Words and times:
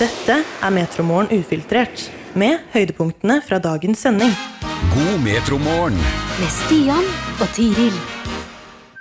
Dette 0.00 0.38
er 0.40 0.72
Metromorgen 0.72 1.28
ufiltrert, 1.36 2.06
med 2.32 2.62
høydepunktene 2.72 3.42
fra 3.44 3.58
dagens 3.60 4.00
sending. 4.00 4.30
God 4.94 5.18
metromorgen. 5.20 5.98
Med 6.38 6.54
Stian 6.54 7.10
og 7.36 7.50
Tiril. 7.52 7.98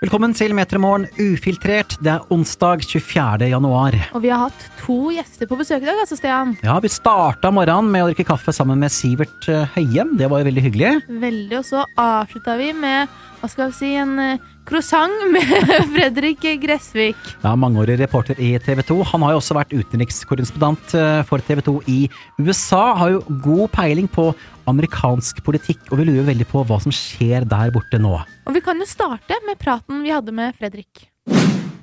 Velkommen 0.01 0.35
til 0.35 0.51
Metromorgen 0.57 1.05
ufiltrert. 1.15 1.95
Det 2.03 2.11
er 2.11 2.27
onsdag 2.35 2.83
24. 2.83 3.47
januar. 3.53 3.95
Og 4.11 4.25
vi 4.25 4.33
har 4.33 4.49
hatt 4.49 4.67
to 4.81 5.13
gjester 5.15 5.47
på 5.47 5.61
besøk 5.61 5.79
i 5.79 5.87
dag, 5.87 6.03
altså, 6.03 6.19
Stian. 6.19 6.57
Ja, 6.59 6.75
vi 6.83 6.91
starta 6.91 7.53
morgenen 7.55 7.87
med 7.93 8.03
å 8.03 8.11
drikke 8.11 8.27
kaffe 8.33 8.51
sammen 8.51 8.83
med 8.83 8.91
Sivert 8.91 9.47
eh, 9.47 9.71
Høyem. 9.77 10.17
Det 10.19 10.27
var 10.27 10.43
jo 10.43 10.49
veldig 10.51 10.65
hyggelig. 10.67 10.95
Veldig. 11.07 11.61
Og 11.61 11.69
så 11.71 11.85
avslutta 11.95 12.59
vi 12.59 12.73
med 12.75 13.19
hva 13.39 13.49
skal 13.49 13.71
vi 13.71 13.79
si, 13.79 13.95
en 13.95 14.17
eh, 14.19 14.49
croissant 14.71 15.25
med 15.33 15.43
Fredrik 15.93 16.45
Gressvik. 16.61 17.19
Ja, 17.43 17.53
Mangeårig 17.59 17.97
reporter 17.99 18.39
i 18.39 18.53
TV 18.63 18.81
2. 18.87 18.97
Han 19.11 19.25
har 19.25 19.35
jo 19.35 19.41
også 19.41 19.57
vært 19.57 19.75
utenrikskorrespondent 19.75 20.95
eh, 20.95 21.19
for 21.27 21.43
TV 21.43 21.63
2 21.67 21.75
i 21.91 21.99
USA. 22.39 22.81
Har 23.01 23.17
jo 23.17 23.21
god 23.43 23.67
peiling 23.75 24.07
på 24.11 24.29
amerikansk 24.71 25.43
politikk, 25.43 25.83
og 25.91 25.99
vi 25.99 26.07
lurer 26.07 26.29
veldig 26.31 26.47
på 26.47 26.63
hva 26.69 26.79
som 26.83 26.93
skjer 26.95 27.47
der 27.49 27.73
borte 27.75 27.99
nå. 27.99 28.15
Og 28.47 28.55
vi 28.55 28.63
kan 28.63 28.79
jo 28.79 28.87
starte 28.87 29.41
med 29.47 29.59
praten 29.59 30.05
vi 30.05 30.13
hadde 30.13 30.35
med 30.35 30.55
Fredrik. 30.55 31.10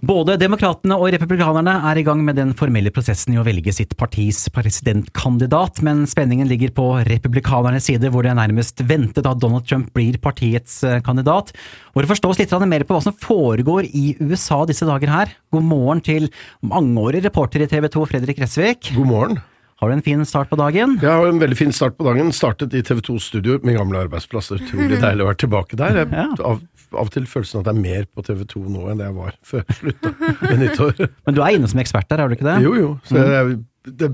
Både 0.08 0.38
demokratene 0.40 0.96
og 0.96 1.10
republikanerne 1.12 1.74
er 1.90 1.98
i 2.00 2.02
gang 2.06 2.22
med 2.24 2.38
den 2.38 2.54
formelle 2.56 2.88
prosessen 2.94 3.34
i 3.34 3.40
å 3.40 3.42
velge 3.44 3.74
sitt 3.76 3.90
partis 4.00 4.46
presidentkandidat, 4.54 5.82
men 5.84 6.06
spenningen 6.08 6.48
ligger 6.48 6.72
på 6.78 6.86
republikanernes 7.10 7.90
side, 7.90 8.08
hvor 8.14 8.24
det 8.24 8.30
er 8.32 8.38
nærmest 8.38 8.80
ventet 8.88 9.28
at 9.28 9.42
Donald 9.42 9.66
Trump 9.68 9.90
blir 9.92 10.16
partiets 10.24 10.78
eh, 10.80 11.02
kandidat. 11.04 11.52
For 11.92 12.08
å 12.08 12.12
forstå 12.14 12.32
oss 12.32 12.40
litt 12.40 12.56
mer 12.64 12.86
på 12.88 12.96
hva 12.96 13.02
som 13.04 13.18
foregår 13.20 13.90
i 13.92 14.14
USA 14.22 14.62
disse 14.70 14.88
dager 14.88 15.12
her, 15.12 15.36
god 15.52 15.68
morgen 15.74 16.00
til 16.08 16.32
mangeårig 16.64 17.20
reporter 17.28 17.66
i 17.66 17.68
TV 17.68 17.90
2, 17.92 18.08
Fredrik 18.08 18.40
Gressvik. 18.40 18.94
God 18.96 19.12
morgen. 19.12 19.42
Har 19.78 19.88
du 19.88 19.94
en 19.94 20.02
fin 20.02 20.24
start 20.26 20.48
på 20.50 20.56
dagen? 20.58 20.96
Jeg 20.98 21.10
har 21.10 21.28
en 21.28 21.38
veldig 21.38 21.56
fin 21.58 21.70
start 21.74 21.94
på 21.98 22.06
dagen. 22.08 22.32
Startet 22.34 22.74
i 22.74 22.80
TV 22.82 22.98
2 23.06 23.18
Studio, 23.22 23.58
min 23.62 23.76
gamle 23.78 24.00
arbeidsplass. 24.08 24.50
Utrolig 24.56 24.98
deilig 24.98 25.22
å 25.22 25.28
være 25.30 25.38
tilbake 25.44 25.78
der. 25.78 26.00
Jeg, 26.00 26.08
Ja. 26.16 26.24
av, 26.42 26.62
av 26.98 27.04
og 27.06 27.12
til 27.14 27.28
følelsen 27.30 27.60
at 27.60 27.68
det 27.68 27.74
er 27.76 27.80
mer 27.84 28.06
på 28.10 28.24
TV 28.26 28.42
2 28.50 28.62
nå 28.74 28.88
enn 28.90 28.98
det 28.98 29.06
jeg 29.06 29.14
var 29.20 29.36
før 29.46 29.62
jeg 29.62 29.76
slutta 29.78 30.12
ved 30.42 30.58
nyttår. 30.64 31.02
Men 31.28 31.36
du 31.36 31.42
er 31.44 31.58
inne 31.60 31.70
som 31.70 31.78
ekspert 31.84 32.08
der, 32.10 32.24
er 32.24 32.28
du 32.28 32.34
ikke 32.34 32.48
det? 32.48 32.56
Jo, 32.66 32.72
jo. 32.74 32.88
Så 33.06 33.22
jeg, 33.22 33.58
det, 34.02 34.10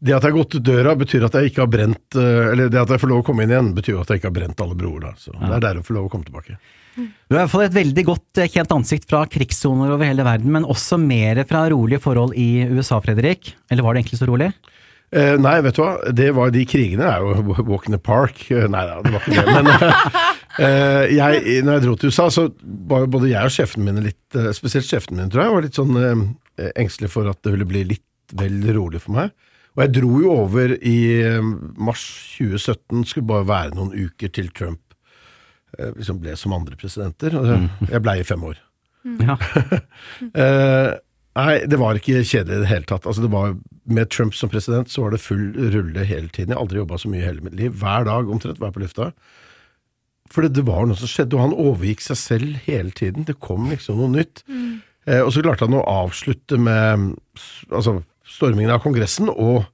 det 0.00 0.14
at 0.16 0.24
jeg 0.24 0.30
har 0.30 0.38
gått 0.38 0.56
ut 0.56 0.64
døra, 0.70 0.94
betyr 1.04 1.26
at 1.28 1.36
jeg 1.36 1.52
ikke 1.52 1.62
har 1.66 1.70
brent 1.74 2.16
eh, 2.20 2.48
Eller 2.54 2.72
det 2.72 2.80
at 2.80 2.94
jeg 2.96 3.02
får 3.04 3.12
lov 3.12 3.20
å 3.20 3.26
komme 3.28 3.44
inn 3.44 3.52
igjen, 3.52 3.72
betyr 3.76 3.98
jo 3.98 4.00
at 4.06 4.08
jeg 4.14 4.22
ikke 4.22 4.30
har 4.32 4.38
brent 4.40 4.64
alle 4.64 4.78
broer, 4.80 5.04
da. 5.04 5.12
Så 5.20 5.36
det 5.36 5.52
er 5.58 5.66
deilig 5.68 5.84
å 5.84 5.88
få 5.90 5.98
lov 5.98 6.08
å 6.08 6.12
komme 6.16 6.24
tilbake. 6.30 6.56
Du 7.28 7.36
har 7.36 7.48
fått 7.50 7.66
et 7.68 7.76
veldig 7.76 8.04
godt 8.08 8.40
eh, 8.40 8.48
kjent 8.56 8.72
ansikt 8.72 9.04
fra 9.12 9.26
krigssoner 9.28 9.92
over 9.98 10.08
hele 10.08 10.24
verden, 10.24 10.48
men 10.56 10.64
også 10.64 10.96
mer 11.02 11.44
fra 11.50 11.66
rolige 11.74 12.00
forhold 12.00 12.32
i 12.40 12.64
USA, 12.72 13.02
Fredrik. 13.04 13.52
Eller 13.68 13.84
var 13.84 13.92
det 13.92 14.06
egentlig 14.06 14.22
så 14.22 14.30
rolig? 14.32 14.48
Eh, 15.14 15.36
nei, 15.38 15.58
vet 15.62 15.76
du 15.76 15.82
hva. 15.84 15.92
Det 16.16 16.30
var, 16.34 16.50
de 16.54 16.64
krigene 16.66 17.06
er 17.06 17.22
jo 17.22 17.44
walk 17.70 17.86
in 17.86 17.94
the 17.94 18.00
park. 18.02 18.40
Eh, 18.50 18.66
Nei 18.70 18.82
da, 18.88 18.98
det 19.04 19.12
var 19.14 19.22
ikke 19.22 19.36
det. 19.38 19.54
Men 19.54 19.70
eh, 20.66 21.04
jeg, 21.14 21.62
når 21.66 21.76
jeg 21.78 21.84
dro 21.86 21.94
til 22.00 22.10
USA, 22.14 22.26
så 22.34 22.48
var 22.90 23.06
både 23.12 23.30
jeg 23.30 23.46
og 23.50 23.54
sjefen 23.54 23.86
mine 23.86 24.02
litt, 24.08 24.22
eh, 24.38 24.50
spesielt 24.56 24.88
sjefen 24.88 25.20
min, 25.20 25.30
tror 25.32 25.44
jeg, 25.46 25.54
var 25.54 25.66
litt 25.68 25.78
sånn 25.78 26.00
eh, 26.02 26.70
engstelig 26.82 27.12
for 27.14 27.30
at 27.30 27.38
det 27.46 27.54
ville 27.54 27.68
bli 27.70 27.84
litt 27.94 28.34
vel 28.34 28.58
rolig 28.74 29.02
for 29.04 29.14
meg. 29.20 29.30
Og 29.74 29.82
jeg 29.84 29.94
dro 29.96 30.10
jo 30.22 30.34
over 30.34 30.74
i 30.86 30.98
eh, 31.22 31.38
mars 31.82 32.02
2017, 32.38 33.06
skulle 33.10 33.30
bare 33.30 33.48
være 33.50 33.78
noen 33.78 33.94
uker 33.94 34.30
til 34.34 34.50
Trump 34.54 34.82
eh, 35.78 35.90
liksom 35.94 36.20
ble 36.22 36.34
som 36.38 36.54
andre 36.58 36.78
presidenter. 36.80 37.38
Og 37.38 37.90
jeg 37.90 38.02
blei 38.02 38.18
i 38.22 38.26
fem 38.26 38.42
år. 38.50 38.58
Ja. 39.20 39.34
Nei, 41.34 41.54
det 41.66 41.78
var 41.80 41.98
ikke 41.98 42.22
kjedelig 42.22 42.60
i 42.60 42.62
det 42.62 42.70
hele 42.70 42.86
tatt. 42.86 43.06
Altså, 43.10 43.24
det 43.24 43.32
var, 43.32 43.56
med 43.90 44.10
Trump 44.14 44.36
som 44.38 44.50
president 44.52 44.90
så 44.90 45.02
var 45.02 45.14
det 45.14 45.22
full 45.22 45.48
rulle 45.74 46.06
hele 46.06 46.30
tiden. 46.30 46.52
Jeg 46.52 46.58
har 46.58 46.62
aldri 46.62 46.78
jobba 46.78 47.00
så 47.02 47.10
mye 47.10 47.24
i 47.24 47.26
hele 47.26 47.42
mitt 47.42 47.56
liv. 47.58 47.74
Hver 47.80 48.06
dag 48.06 48.30
omtrent 48.30 48.60
var 48.62 48.70
jeg 48.70 48.76
på 48.76 48.84
lufta. 48.84 49.10
For 50.30 50.46
det, 50.46 50.54
det 50.56 50.64
var 50.68 50.86
noe 50.86 50.98
som 50.98 51.10
skjedde, 51.10 51.36
og 51.36 51.42
han 51.42 51.56
overgikk 51.58 52.04
seg 52.06 52.20
selv 52.20 52.64
hele 52.68 52.94
tiden. 52.94 53.26
Det 53.26 53.36
kom 53.42 53.66
liksom 53.72 53.98
noe 53.98 54.14
nytt. 54.14 54.44
Eh, 55.04 55.20
og 55.20 55.34
så 55.34 55.42
klarte 55.44 55.66
han 55.66 55.76
å 55.76 55.84
avslutte 55.90 56.58
med 56.60 57.10
altså, 57.68 57.98
stormingen 58.36 58.72
av 58.72 58.82
Kongressen 58.86 59.28
og 59.32 59.66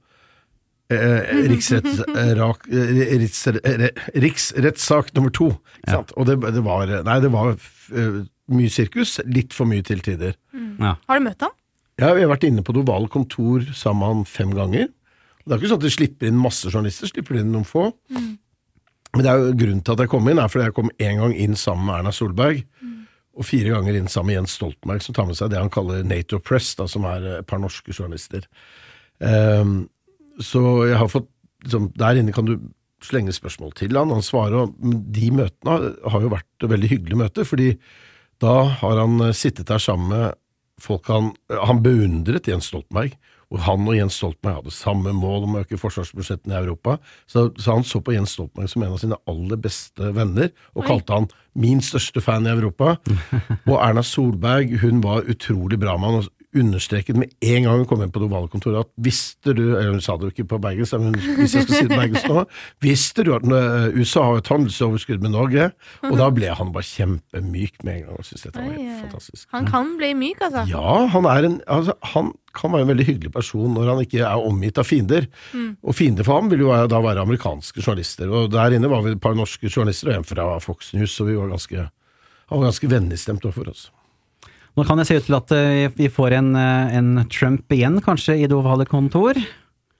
eh, 0.91 1.29
riksrettssak 1.53 2.67
eh, 2.73 3.05
eh, 3.15 3.71
eh, 3.71 4.05
riksrettssak 4.25 5.13
nummer 5.15 5.33
to. 5.37 5.53
Sant? 5.85 6.11
Og 6.17 6.27
det, 6.29 6.41
det 6.57 6.65
var 6.65 6.89
Nei, 7.05 7.19
det 7.23 7.31
var 7.31 7.53
mye 8.51 8.71
sirkus. 8.73 9.19
Litt 9.29 9.53
for 9.55 9.69
mye 9.69 9.85
til 9.85 10.01
tider. 10.05 10.37
Ja. 10.81 10.95
Har 11.07 11.19
du 11.19 11.27
møtt 11.27 11.45
han? 11.45 11.53
Ja, 12.01 12.13
vi 12.17 12.23
har 12.23 12.31
vært 12.31 12.47
inne 12.47 12.63
på 12.65 12.73
det 12.73 12.81
ovale 12.81 13.11
kontor 13.11 13.65
sammen 13.77 14.01
med 14.01 14.09
han 14.09 14.29
fem 14.29 14.53
ganger. 14.57 14.87
Det 15.41 15.53
er 15.53 15.59
ikke 15.59 15.71
sånn 15.71 15.81
at 15.81 15.85
de 15.85 15.93
slipper 15.93 16.29
inn 16.29 16.39
masse 16.39 16.69
journalister, 16.69 17.09
slipper 17.09 17.39
inn 17.39 17.51
noen 17.53 17.67
få. 17.67 17.91
Men 18.11 19.25
det 19.25 19.31
er 19.31 19.41
jo 19.41 19.55
grunnen 19.59 19.81
til 19.83 19.95
at 19.95 20.03
jeg 20.05 20.11
kom 20.13 20.29
inn, 20.31 20.39
er 20.39 20.51
fordi 20.51 20.67
jeg 20.69 20.75
kom 20.77 20.91
én 21.01 21.21
gang 21.21 21.33
inn 21.35 21.57
sammen 21.59 21.87
med 21.89 21.97
Erna 21.99 22.13
Solberg, 22.15 22.61
og 23.31 23.47
fire 23.47 23.73
ganger 23.73 23.97
inn 23.97 24.09
sammen 24.11 24.31
med 24.31 24.39
Jens 24.39 24.57
Stoltenberg, 24.57 25.03
som 25.03 25.15
tar 25.17 25.27
med 25.27 25.39
seg 25.39 25.51
det 25.51 25.59
han 25.59 25.71
kaller 25.73 26.05
NATO 26.07 26.39
Press, 26.43 26.73
da, 26.79 26.87
som 26.89 27.05
er 27.09 27.27
et 27.39 27.47
par 27.47 27.61
norske 27.63 27.93
journalister. 27.95 28.45
Um, 29.19 29.89
så 30.41 30.61
jeg 30.89 30.97
har 30.97 31.09
fått 31.11 31.27
liksom, 31.61 31.91
Der 31.93 32.17
inne 32.17 32.33
kan 32.33 32.47
du 32.47 32.55
slenge 33.05 33.33
spørsmål 33.35 33.75
til 33.77 33.97
han, 33.97 34.13
han 34.13 34.25
svarer, 34.25 34.63
og 34.63 34.73
de 35.13 35.29
møtene 35.33 35.73
har, 35.73 35.85
har 36.13 36.25
jo 36.25 36.31
vært 36.33 36.67
veldig 36.73 36.89
hyggelige 36.91 37.21
møter, 37.21 37.47
fordi 37.47 37.71
da 38.41 38.55
har 38.81 39.03
han 39.03 39.19
eh, 39.21 39.35
sittet 39.37 39.69
der 39.69 39.81
sammen 39.81 40.11
med 40.11 40.39
folk 40.81 41.09
han, 41.13 41.31
han 41.51 41.83
beundret 41.85 42.49
Jens 42.49 42.71
Stoltenberg, 42.71 43.13
og 43.51 43.59
han 43.65 43.83
og 43.85 43.97
Jens 43.97 44.15
Stoltenberg 44.17 44.61
hadde 44.61 44.73
samme 44.73 45.11
mål 45.13 45.45
om 45.45 45.57
å 45.57 45.63
øke 45.65 45.79
forsvarsbudsjettene 45.79 46.55
i 46.55 46.61
Europa. 46.61 46.95
Så, 47.29 47.49
så 47.59 47.75
han 47.75 47.85
så 47.85 47.99
på 48.01 48.15
Jens 48.15 48.33
Stoltenberg 48.37 48.71
som 48.71 48.85
en 48.85 48.95
av 48.95 49.01
sine 49.01 49.19
aller 49.29 49.59
beste 49.61 50.13
venner, 50.15 50.53
og 50.73 50.87
kalte 50.87 51.19
han 51.19 51.27
min 51.59 51.83
største 51.83 52.23
fan 52.23 52.47
i 52.47 52.53
Europa. 52.53 52.95
og 53.69 53.75
Erna 53.77 54.05
Solberg 54.07 54.77
hun 54.81 55.03
var 55.03 55.27
utrolig 55.29 55.81
bra 55.81 55.97
med 55.99 56.15
han, 56.15 56.31
understreket 56.57 57.17
med 57.17 57.31
en 57.41 57.63
gang 57.65 57.81
hun 57.81 57.87
kom 57.87 58.01
inn 58.03 58.11
på 58.13 58.21
det 58.21 58.27
ovale 58.27 58.49
kontoret 58.51 58.85
at 58.85 58.91
visste 59.01 59.53
du 59.55 59.63
eller 59.71 59.91
Hun 59.91 60.03
sa 60.03 60.17
det 60.19 60.27
jo 60.27 60.33
ikke 60.33 60.47
på 60.51 60.59
bergensk, 60.63 60.97
men 60.99 61.15
hvis 61.15 61.55
jeg 61.55 61.65
skal 61.65 61.75
si 61.75 61.85
det 61.85 61.93
på 61.93 61.99
bergensk 62.01 62.27
nå 62.31 62.43
Visste 62.83 63.25
du 63.27 63.31
at 63.35 63.45
eh, 63.45 63.97
USA 63.97 64.25
har 64.27 64.41
et 64.41 64.51
handelsoverskudd 64.51 65.23
med 65.23 65.33
Norge? 65.35 65.69
Og 66.09 66.17
da 66.19 66.29
ble 66.33 66.51
han 66.57 66.73
bare 66.75 66.87
kjempemyk 66.87 67.81
med 67.85 67.93
en 67.93 68.03
gang. 68.07 68.17
og 68.17 68.27
synes 68.27 68.45
dette 68.47 68.63
var 68.63 68.75
helt 68.75 69.05
fantastisk. 69.05 69.47
Han 69.55 69.69
kan 69.69 69.95
bli 69.99 70.11
myk, 70.17 70.41
altså. 70.47 70.65
Ja, 70.69 70.97
han, 71.13 71.29
er 71.29 71.47
en, 71.47 71.57
altså, 71.67 71.95
han 72.13 72.33
kan 72.57 72.73
være 72.73 72.87
en 72.87 72.91
veldig 72.91 73.07
hyggelig 73.07 73.31
person 73.35 73.77
når 73.77 73.93
han 73.93 74.03
ikke 74.05 74.25
er 74.27 74.49
omgitt 74.49 74.81
av 74.81 74.87
fiender. 74.87 75.29
Og 75.81 75.95
fiender 75.97 76.27
for 76.27 76.39
ham 76.41 76.51
vil 76.51 76.65
jo 76.65 76.75
da 76.91 77.01
være 77.03 77.23
amerikanske 77.25 77.83
journalister. 77.83 78.31
Og 78.31 78.51
der 78.53 78.77
inne 78.77 78.91
var 78.91 79.05
vi 79.05 79.15
et 79.15 79.23
par 79.23 79.37
norske 79.37 79.71
journalister 79.71 80.11
og 80.11 80.19
en 80.19 80.27
fra 80.27 80.51
Fox 80.63 80.93
News, 80.97 81.15
så 81.15 81.27
vi 81.27 81.37
var 81.39 81.51
ganske, 81.53 81.87
han 81.87 82.59
var 82.59 82.69
ganske 82.71 82.91
vennligstemt 82.91 83.47
overfor 83.47 83.73
oss. 83.73 83.89
Nå 84.79 84.85
kan 84.87 84.99
det 84.99 85.07
se 85.09 85.17
ut 85.19 85.25
til 85.27 85.35
at 85.35 85.51
eh, 85.55 85.87
vi 85.97 86.07
får 86.11 86.37
en, 86.37 86.53
eh, 86.55 86.93
en 86.99 87.25
Trump 87.31 87.73
igjen, 87.75 87.99
kanskje, 88.03 88.37
i 88.39 88.47
det 88.47 88.55
ovale 88.55 88.87
kontor. 88.87 89.39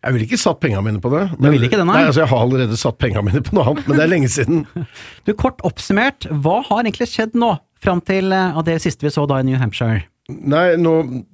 Jeg 0.01 0.15
ville 0.15 0.25
ikke 0.25 0.39
satt 0.41 0.61
pengene 0.63 0.81
mine 0.85 1.01
på 1.03 1.11
det. 1.13 1.25
ikke 1.35 1.77
det, 1.77 1.85
nei? 1.85 1.97
nei 1.99 2.05
altså, 2.07 2.23
jeg 2.23 2.31
har 2.31 2.45
allerede 2.45 2.77
satt 2.79 2.97
pengene 3.01 3.25
mine 3.27 3.43
på 3.45 3.57
noe 3.57 3.67
annet, 3.69 3.89
men 3.89 3.99
det 3.99 4.05
er 4.05 4.13
lenge 4.13 4.31
siden. 4.33 4.63
Du, 5.27 5.35
Kort 5.37 5.61
oppsummert, 5.67 6.25
hva 6.31 6.61
har 6.69 6.85
egentlig 6.85 7.11
skjedd 7.11 7.35
nå, 7.37 7.53
fram 7.81 8.01
til 8.05 8.31
eh, 8.33 8.57
av 8.57 8.65
det 8.65 8.79
siste 8.81 9.05
vi 9.05 9.13
så 9.13 9.27
da 9.29 9.41
i 9.41 9.45
New 9.45 9.59
Hampshire? 9.61 10.07
Nei, 10.31 10.77
nå, 10.79 10.93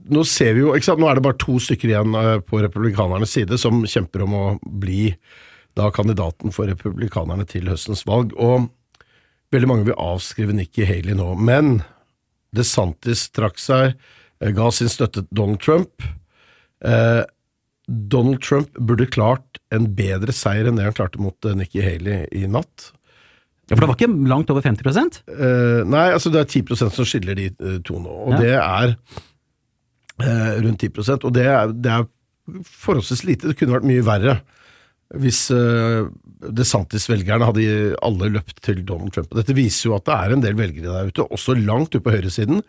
nå 0.09 0.23
ser 0.25 0.55
vi 0.57 0.63
jo 0.63 0.73
ikke 0.73 0.89
sant? 0.89 1.03
Nå 1.03 1.07
er 1.11 1.19
det 1.19 1.27
bare 1.27 1.37
to 1.39 1.59
stykker 1.61 1.91
igjen 1.91 2.15
på 2.47 2.63
republikanernes 2.63 3.35
side 3.35 3.59
som 3.61 3.83
kjemper 3.85 4.23
om 4.25 4.33
å 4.33 4.45
bli 4.65 5.11
da 5.77 5.91
kandidaten 5.93 6.55
for 6.55 6.65
republikanerne 6.71 7.45
til 7.45 7.69
høstens 7.69 8.01
valg. 8.07 8.33
Og 8.41 8.71
veldig 9.53 9.69
mange 9.69 9.85
vil 9.91 9.99
avskrive 10.01 10.55
Nikki 10.57 10.87
Haley 10.87 11.13
nå. 11.19 11.35
Men 11.37 11.83
DeSantis 12.57 13.27
trakk 13.35 13.59
seg, 13.61 13.95
eh, 14.41 14.51
ga 14.57 14.69
sin 14.73 14.89
støtte 14.91 15.23
til 15.23 15.31
Donald 15.37 15.61
Trump. 15.63 16.03
Eh, 16.85 17.23
Donald 17.87 18.41
Trump 18.43 18.73
burde 18.83 19.07
klart 19.07 19.61
en 19.71 19.87
bedre 19.95 20.33
seier 20.35 20.67
enn 20.67 20.75
det 20.79 20.83
han 20.89 20.95
klarte 20.97 21.21
mot 21.23 21.47
eh, 21.47 21.55
Nikki 21.55 21.81
Haley 21.85 22.25
i 22.35 22.45
natt. 22.51 22.91
Ja, 23.67 23.75
For 23.75 23.83
det 23.83 23.89
var 23.89 23.97
ikke 23.97 24.27
langt 24.31 24.51
over 24.53 24.63
50 24.63 25.23
Eh, 25.27 25.81
nei, 25.87 26.05
altså 26.15 26.31
det 26.31 26.39
er 26.39 26.51
10% 26.61 26.93
som 26.95 27.07
skiller 27.07 27.35
de 27.35 27.49
eh, 27.51 27.79
to 27.83 27.99
nå, 27.99 28.11
og 28.27 28.37
Ja. 28.37 28.39
det 28.39 28.53
er 28.55 28.93
eh, 30.23 30.61
rundt 30.63 30.83
10% 30.83 31.25
og 31.27 31.33
det 31.35 31.45
er, 31.51 31.73
det 31.75 31.91
er 31.91 32.07
forholdsvis 32.63 33.25
lite. 33.27 33.49
Det 33.51 33.57
kunne 33.59 33.75
vært 33.75 33.89
mye 33.89 34.05
verre 34.07 34.37
hvis 35.15 35.45
uh, 35.55 36.09
DeSantis-velgerne 36.43 37.47
hadde 37.47 37.95
alle 38.03 38.31
løpt 38.35 38.59
til 38.65 38.83
Donald 38.87 39.13
Trump. 39.15 39.31
Dette 39.37 39.55
viser 39.55 39.89
jo 39.89 39.97
at 39.97 40.07
det 40.07 40.15
er 40.17 40.35
en 40.35 40.43
del 40.43 40.57
velgere 40.59 40.93
der 40.93 41.11
ute, 41.11 41.27
også 41.31 41.55
langt 41.59 41.95
ute 41.95 42.03
på 42.03 42.15
høyresiden, 42.15 42.63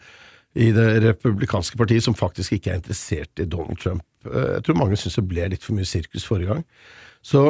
i 0.58 0.70
det 0.72 0.86
republikanske 1.04 1.76
partiet, 1.78 2.02
som 2.06 2.16
faktisk 2.16 2.56
ikke 2.56 2.72
er 2.72 2.78
interessert 2.80 3.42
i 3.42 3.46
Donald 3.46 3.78
Trump. 3.82 4.04
Uh, 4.26 4.58
jeg 4.58 4.66
tror 4.66 4.78
mange 4.80 4.98
syns 5.00 5.18
det 5.18 5.26
ble 5.30 5.50
litt 5.54 5.66
for 5.66 5.76
mye 5.78 5.88
sirkus 5.88 6.26
forrige 6.28 6.54
gang. 6.54 6.62
Så 7.26 7.48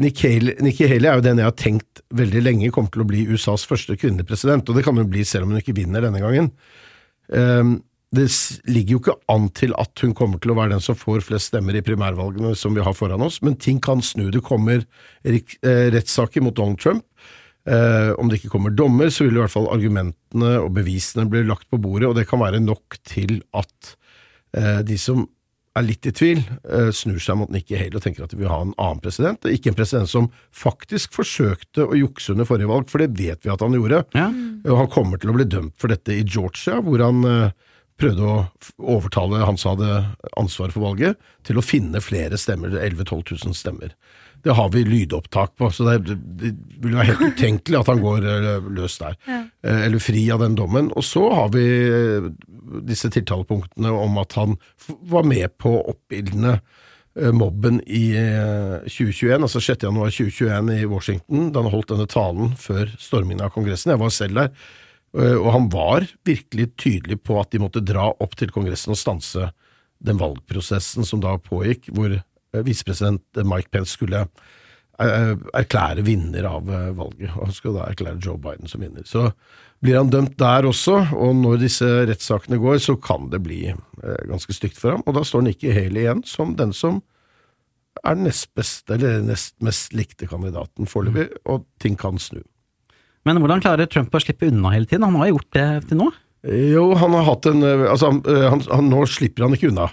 Nikki 0.00 0.26
Haley, 0.26 1.06
er 1.06 1.18
jo 1.20 1.22
den 1.22 1.38
jeg 1.38 1.46
har 1.46 1.58
tenkt 1.58 2.00
veldig 2.14 2.40
lenge 2.42 2.70
kommer 2.74 2.90
til 2.90 3.04
å 3.04 3.06
bli 3.06 3.26
USAs 3.30 3.66
første 3.68 3.94
kvinnepresident, 3.98 4.66
og 4.66 4.78
det 4.78 4.82
kan 4.86 4.96
hun 4.98 5.10
bli 5.10 5.22
selv 5.26 5.46
om 5.46 5.54
hun 5.54 5.60
ikke 5.60 5.76
vinner 5.76 6.02
denne 6.02 6.22
gangen. 6.22 6.50
Ehm, 7.30 7.76
det 8.16 8.26
ligger 8.70 8.96
jo 8.96 9.00
ikke 9.02 9.16
an 9.32 9.48
til 9.56 9.74
at 9.80 10.02
hun 10.04 10.14
kommer 10.16 10.40
til 10.42 10.54
å 10.54 10.58
være 10.58 10.74
den 10.74 10.84
som 10.84 10.98
får 10.98 11.24
flest 11.26 11.52
stemmer 11.52 11.76
i 11.76 11.84
primærvalgene 11.84 12.54
som 12.58 12.76
vi 12.76 12.84
har 12.84 12.96
foran 12.96 13.24
oss, 13.24 13.40
men 13.44 13.58
ting 13.60 13.80
kan 13.82 14.02
snu. 14.04 14.28
Det 14.34 14.44
kommer 14.46 14.84
eh, 15.24 15.88
rettssaker 15.94 16.44
mot 16.44 16.56
Donald 16.56 16.80
Trump. 16.82 17.06
Eh, 17.64 18.10
om 18.20 18.28
det 18.28 18.40
ikke 18.40 18.52
kommer 18.52 18.74
dommer, 18.76 19.08
så 19.12 19.24
vil 19.24 19.38
i 19.38 19.42
hvert 19.42 19.54
fall 19.54 19.70
argumentene 19.72 20.56
og 20.60 20.74
bevisene 20.76 21.28
bli 21.32 21.44
lagt 21.48 21.68
på 21.72 21.80
bordet, 21.80 22.10
og 22.10 22.18
det 22.18 22.26
kan 22.28 22.42
være 22.42 22.60
nok 22.64 22.98
til 23.08 23.38
at 23.56 23.94
eh, 24.56 24.82
de 24.84 24.98
som 25.00 25.24
er 25.74 25.86
litt 25.88 26.06
i 26.06 26.12
tvil, 26.14 26.42
eh, 26.70 26.90
snur 26.94 27.18
seg 27.22 27.38
mot 27.40 27.50
Nikki 27.50 27.74
Haley 27.78 27.98
og 27.98 28.04
tenker 28.04 28.24
at 28.24 28.34
de 28.34 28.38
vil 28.38 28.50
ha 28.50 28.60
en 28.62 28.74
annen 28.78 29.02
president. 29.02 29.48
Ikke 29.50 29.72
en 29.72 29.78
president 29.78 30.10
som 30.10 30.28
faktisk 30.54 31.16
forsøkte 31.16 31.88
å 31.88 31.98
jukse 31.98 32.34
under 32.34 32.46
forrige 32.46 32.70
valg, 32.70 32.86
for 32.92 33.02
det 33.02 33.16
vet 33.18 33.42
vi 33.42 33.50
at 33.52 33.64
han 33.64 33.74
gjorde. 33.74 34.04
Ja. 34.14 34.28
Og 34.70 34.82
han 34.84 34.92
kommer 34.92 35.20
til 35.20 35.32
å 35.32 35.36
bli 35.36 35.48
dømt 35.50 35.74
for 35.80 35.90
dette 35.90 36.14
i 36.14 36.22
Georgia, 36.22 36.78
hvor 36.84 37.02
han 37.02 37.26
eh, 37.26 37.72
prøvde 38.00 38.26
å 38.26 38.36
overtale 38.78 39.44
han 39.46 39.58
som 39.60 39.74
hadde 39.74 40.04
ansvaret 40.40 40.74
for 40.74 40.88
valget, 40.88 41.18
til 41.46 41.60
å 41.60 41.64
finne 41.64 42.02
flere 42.02 42.38
stemmer, 42.40 42.74
11 42.74 43.04
000-12 43.04 43.46
000 43.46 43.58
stemmer. 43.58 43.94
Det 44.44 44.52
har 44.58 44.68
vi 44.74 44.82
lydopptak 44.84 45.54
på, 45.56 45.70
så 45.72 45.86
det, 45.86 45.98
det, 46.10 46.16
det 46.42 46.50
vil 46.82 46.98
være 46.98 47.14
helt 47.14 47.26
utenkelig 47.32 47.80
at 47.80 47.90
han 47.92 48.02
går 48.02 48.26
eh, 48.28 48.66
løs 48.76 48.98
der. 49.00 49.16
Ja. 49.28 49.40
Eller 49.86 50.02
fri 50.02 50.26
av 50.34 50.42
den 50.44 50.58
dommen. 50.58 50.90
Og 50.92 51.06
så 51.06 51.22
har 51.32 51.54
vi 51.54 51.64
eh, 51.64 52.28
disse 52.84 53.08
tiltalepunktene 53.14 53.92
om 53.94 54.18
at 54.20 54.36
han 54.36 54.58
var 55.08 55.24
med 55.28 55.54
på 55.62 55.72
å 55.78 55.84
oppildne 55.94 56.58
eh, 56.58 57.32
mobben 57.32 57.80
i 57.86 58.04
eh, 58.20 58.84
2021, 58.84 59.46
altså 59.46 59.64
6. 59.64 59.86
januar 59.88 60.12
2021 60.12 60.72
i 60.76 60.84
Washington, 60.92 61.50
da 61.54 61.64
han 61.64 61.72
holdt 61.72 61.94
denne 61.94 62.10
talen 62.10 62.52
før 62.60 62.90
stormingen 63.00 63.46
av 63.46 63.54
Kongressen. 63.54 63.94
Jeg 63.94 64.02
var 64.02 64.12
selv 64.12 64.42
der. 64.42 64.52
Eh, 65.14 65.36
Og 65.38 65.52
han 65.52 65.68
var 65.70 66.06
virkelig 66.26 66.74
tydelig 66.76 67.22
på 67.22 67.38
at 67.40 67.52
de 67.54 67.62
måtte 67.62 67.84
dra 67.84 68.10
opp 68.12 68.36
til 68.38 68.50
Kongressen 68.54 68.94
og 68.94 69.00
stanse 69.00 69.50
den 70.04 70.18
valgprosessen 70.20 71.06
som 71.06 71.22
da 71.22 71.36
pågikk, 71.38 71.88
hvor 71.94 72.16
eh, 72.18 72.64
visepresident 72.66 73.22
Mike 73.46 73.70
Pence 73.70 73.94
skulle 73.94 74.24
eh, 74.24 75.34
erklære 75.54 76.04
vinner 76.06 76.48
av 76.50 76.66
valget, 76.66 77.30
og 77.36 77.46
han 77.46 77.54
skulle 77.54 77.78
da 77.78 77.88
erklære 77.92 78.20
Joe 78.24 78.40
Biden 78.42 78.70
som 78.70 78.82
vinner. 78.82 79.06
Så 79.06 79.30
blir 79.84 80.00
han 80.00 80.10
dømt 80.10 80.36
der 80.40 80.66
også, 80.66 81.00
og 81.14 81.34
når 81.36 81.62
disse 81.62 81.88
rettssakene 82.08 82.58
går, 82.58 82.78
så 82.82 82.96
kan 82.96 83.28
det 83.30 83.42
bli 83.44 83.66
ganske 84.28 84.54
stygt 84.56 84.78
for 84.80 84.96
ham, 84.96 85.02
og 85.04 85.16
da 85.16 85.24
står 85.26 85.44
Nikki 85.44 85.72
Haley 85.74 86.06
igjen 86.06 86.22
som 86.24 86.54
den 86.56 86.72
som 86.72 87.02
er 88.02 88.16
den 88.16 88.26
nest 88.26 88.48
beste, 88.56 88.96
eller 88.96 89.20
nest 89.22 89.54
mest 89.64 89.92
likte 89.94 90.26
kandidaten 90.30 90.88
foreløpig, 90.88 91.28
og 91.44 91.66
ting 91.82 91.98
kan 92.00 92.18
snu. 92.18 92.40
Men 93.24 93.40
hvordan 93.40 93.62
klarer 93.64 93.88
Trump 93.88 94.14
å 94.14 94.20
slippe 94.22 94.50
unna 94.50 94.74
hele 94.74 94.88
tiden? 94.88 95.06
Han 95.08 95.16
har 95.20 95.30
jo 95.30 95.38
gjort 95.38 95.56
det 95.56 95.68
til 95.88 96.00
nå. 96.02 96.10
Jo, 96.44 96.90
han 97.00 97.14
har 97.16 97.28
hatt 97.30 97.46
en 97.48 97.64
eh, 97.64 97.86
Altså, 97.88 98.10
han, 98.10 98.24
eh, 98.28 98.48
han, 98.52 98.64
han, 98.68 98.90
nå 98.92 99.04
slipper 99.08 99.46
han 99.46 99.56
ikke 99.56 99.70
unna. 99.72 99.88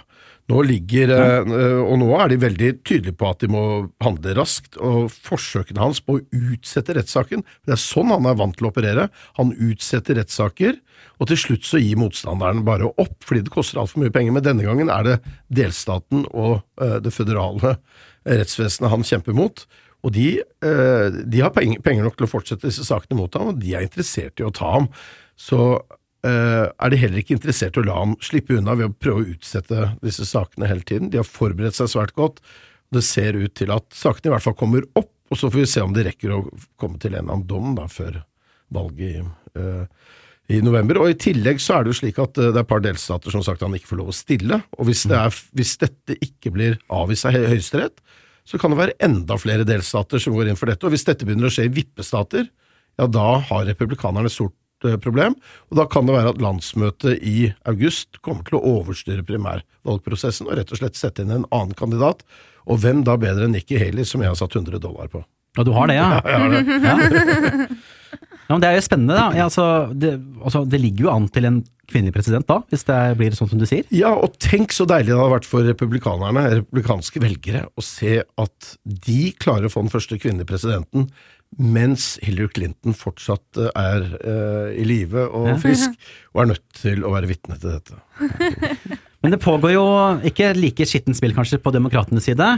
Nå 0.50 0.64
ligger 0.66 1.12
eh, 1.14 1.78
Og 1.80 1.94
nå 2.02 2.08
er 2.18 2.32
de 2.32 2.40
veldig 2.42 2.70
tydelige 2.82 3.16
på 3.16 3.30
at 3.30 3.44
de 3.44 3.48
må 3.54 3.62
handle 4.04 4.34
raskt, 4.36 4.76
og 4.76 5.06
forsøkene 5.14 5.80
hans 5.80 6.02
på 6.04 6.18
å 6.18 6.24
utsette 6.52 6.96
rettssaken 6.98 7.44
Det 7.62 7.76
er 7.76 7.80
sånn 7.80 8.12
han 8.12 8.28
er 8.28 8.36
vant 8.40 8.56
til 8.58 8.68
å 8.68 8.72
operere. 8.72 9.08
Han 9.40 9.54
utsetter 9.54 10.18
rettssaker, 10.20 10.76
og 11.22 11.30
til 11.30 11.40
slutt 11.40 11.68
så 11.68 11.80
gir 11.80 12.00
motstanderen 12.02 12.66
bare 12.66 12.90
opp, 12.90 13.16
fordi 13.24 13.46
det 13.46 13.54
koster 13.54 13.80
altfor 13.80 14.02
mye 14.02 14.12
penger. 14.12 14.36
Men 14.36 14.44
denne 14.44 14.66
gangen 14.66 14.92
er 14.92 15.08
det 15.08 15.18
delstaten 15.62 16.26
og 16.30 16.60
det 16.76 17.14
føderale 17.14 17.76
rettsvesenet 18.26 18.92
han 18.92 19.06
kjemper 19.06 19.36
mot. 19.38 19.64
Og 20.02 20.12
de, 20.16 20.28
eh, 20.42 21.18
de 21.30 21.40
har 21.44 21.52
penger, 21.54 22.02
nok 22.02 22.16
til 22.18 22.26
å 22.26 22.30
fortsette 22.32 22.66
disse 22.66 22.84
sakene 22.88 23.18
mot 23.20 23.34
ham, 23.38 23.52
og 23.52 23.60
de 23.62 23.74
er 23.78 23.84
interessert 23.86 24.40
i 24.42 24.46
å 24.46 24.50
ta 24.54 24.72
ham. 24.74 24.88
Så 25.38 25.58
eh, 26.26 26.66
er 26.66 26.90
de 26.90 26.98
heller 26.98 27.22
ikke 27.22 27.36
interessert 27.36 27.78
i 27.78 27.82
å 27.82 27.86
la 27.86 28.00
ham 28.00 28.16
slippe 28.24 28.56
unna 28.58 28.74
ved 28.78 28.90
å 28.90 28.96
prøve 28.98 29.22
å 29.22 29.30
utsette 29.36 29.92
disse 30.02 30.26
sakene 30.26 30.66
hele 30.70 30.82
tiden. 30.88 31.10
De 31.12 31.20
har 31.22 31.28
forberedt 31.28 31.78
seg 31.78 31.92
svært 31.92 32.16
godt. 32.18 32.42
Det 32.92 33.04
ser 33.06 33.38
ut 33.38 33.54
til 33.56 33.70
at 33.72 33.86
sakene 33.96 34.32
i 34.32 34.34
hvert 34.34 34.44
fall 34.48 34.58
kommer 34.58 34.84
opp, 34.98 35.12
og 35.32 35.38
så 35.38 35.48
får 35.48 35.62
vi 35.62 35.70
se 35.70 35.80
om 35.86 35.94
de 35.96 36.02
rekker 36.04 36.34
å 36.34 36.42
komme 36.76 36.98
til 37.00 37.14
en 37.14 37.22
eller 37.22 37.36
annen 37.38 37.46
dom 37.48 37.70
da, 37.78 37.86
før 37.88 38.18
valget 38.74 39.20
i, 39.22 39.22
eh, 39.62 39.86
i 40.52 40.58
november. 40.66 40.98
Og 41.00 41.14
I 41.14 41.16
tillegg 41.22 41.62
så 41.62 41.78
er 41.78 41.86
det 41.86 41.94
jo 41.94 42.00
slik 42.02 42.18
at 42.20 42.34
det 42.36 42.50
er 42.50 42.58
et 42.64 42.68
par 42.68 42.82
delstater 42.84 43.32
som 43.32 43.44
sagt 43.46 43.62
at 43.62 43.68
han 43.70 43.78
ikke 43.78 43.94
får 43.94 44.02
lov 44.02 44.10
å 44.12 44.16
stille. 44.18 44.58
og 44.76 44.90
Hvis, 44.90 45.06
det 45.08 45.16
er, 45.16 45.38
hvis 45.56 45.76
dette 45.80 46.18
ikke 46.18 46.52
blir 46.52 46.76
avvist 46.92 47.30
av 47.30 47.38
Hø- 47.38 47.46
Høyesterett, 47.54 48.02
så 48.48 48.58
kan 48.58 48.72
det 48.72 48.80
være 48.80 48.98
enda 49.02 49.38
flere 49.38 49.66
delstater 49.66 50.22
som 50.22 50.34
går 50.36 50.50
inn 50.50 50.58
for 50.58 50.70
dette. 50.70 50.84
Og 50.86 50.94
hvis 50.94 51.06
dette 51.06 51.26
begynner 51.26 51.48
å 51.48 51.54
skje 51.54 51.68
i 51.68 51.72
vippestater, 51.72 52.48
ja 53.00 53.08
da 53.08 53.28
har 53.48 53.66
republikanerne 53.68 54.28
et 54.28 54.34
stort 54.34 54.86
eh, 54.86 54.98
problem. 55.00 55.36
Og 55.70 55.78
da 55.78 55.86
kan 55.90 56.08
det 56.08 56.16
være 56.16 56.34
at 56.34 56.42
landsmøtet 56.42 57.22
i 57.22 57.52
august 57.70 58.20
kommer 58.24 58.46
til 58.48 58.58
å 58.58 58.64
overstyre 58.80 59.26
primærvalgprosessen 59.28 60.50
og 60.50 60.58
rett 60.58 60.74
og 60.74 60.82
slett 60.82 60.98
sette 60.98 61.24
inn 61.24 61.34
en 61.34 61.48
annen 61.50 61.76
kandidat. 61.78 62.26
Og 62.66 62.82
hvem 62.82 63.06
da 63.06 63.16
bedre 63.20 63.48
enn 63.48 63.56
Nikki 63.56 63.78
Haley, 63.80 64.06
som 64.08 64.22
jeg 64.22 64.34
har 64.34 64.38
satt 64.38 64.58
100 64.58 64.82
dollar 64.82 65.10
på. 65.12 65.24
Ja, 65.56 65.64
du 65.66 65.72
har 65.76 65.90
det, 65.90 65.98
ja? 65.98 66.12
Jeg 66.24 66.40
har 66.42 66.54
det. 66.54 66.78
Ja. 66.82 67.66
ja, 68.52 68.56
men 68.58 68.64
det 68.64 68.68
er 68.68 68.76
jo 68.76 68.84
spennende, 68.84 69.16
da. 69.16 69.28
Ja, 69.32 69.46
altså, 69.48 69.66
det, 69.96 70.10
altså, 70.42 70.66
det 70.68 70.80
ligger 70.82 71.06
jo 71.06 71.14
an 71.14 71.28
til 71.32 71.48
en 71.48 71.62
kvinnelig 71.88 72.14
president 72.14 72.44
da, 72.48 72.58
hvis 72.72 72.84
det 72.88 72.98
blir 73.16 73.36
sånn 73.36 73.48
som 73.48 73.60
du 73.60 73.64
sier. 73.68 73.86
Ja, 73.94 74.12
og 74.12 74.36
tenk 74.42 74.74
så 74.76 74.84
deilig 74.88 75.12
det 75.12 75.18
hadde 75.18 75.34
vært 75.34 75.48
for 75.48 75.64
republikanerne, 75.66 76.44
republikanske 76.60 77.22
velgere, 77.22 77.64
å 77.72 77.84
se 77.84 78.18
at 78.20 78.72
de 78.84 79.20
klarer 79.40 79.68
å 79.68 79.72
få 79.72 79.84
den 79.86 79.92
første 79.92 80.18
kvinnelige 80.20 80.50
presidenten, 80.52 81.08
mens 81.56 82.14
Hillary 82.24 82.52
Clinton 82.52 82.96
fortsatt 82.96 83.60
eh, 83.60 83.72
er 83.76 84.06
uh, 84.24 84.68
i 84.72 84.84
live 84.88 85.26
og 85.36 85.50
frisk, 85.60 85.96
og 86.32 86.44
er 86.44 86.52
nødt 86.54 86.64
til 86.80 87.02
å 87.04 87.12
være 87.12 87.28
vitne 87.32 87.58
til 87.60 87.74
dette. 87.74 87.98
Men 89.22 89.34
det 89.34 89.42
pågår 89.42 89.74
jo 89.74 89.84
ikke 90.28 90.54
like 90.56 90.86
skittent 90.88 91.18
spill 91.18 91.36
kanskje 91.36 91.60
på 91.62 91.74
demokratenes 91.74 92.24
side. 92.28 92.48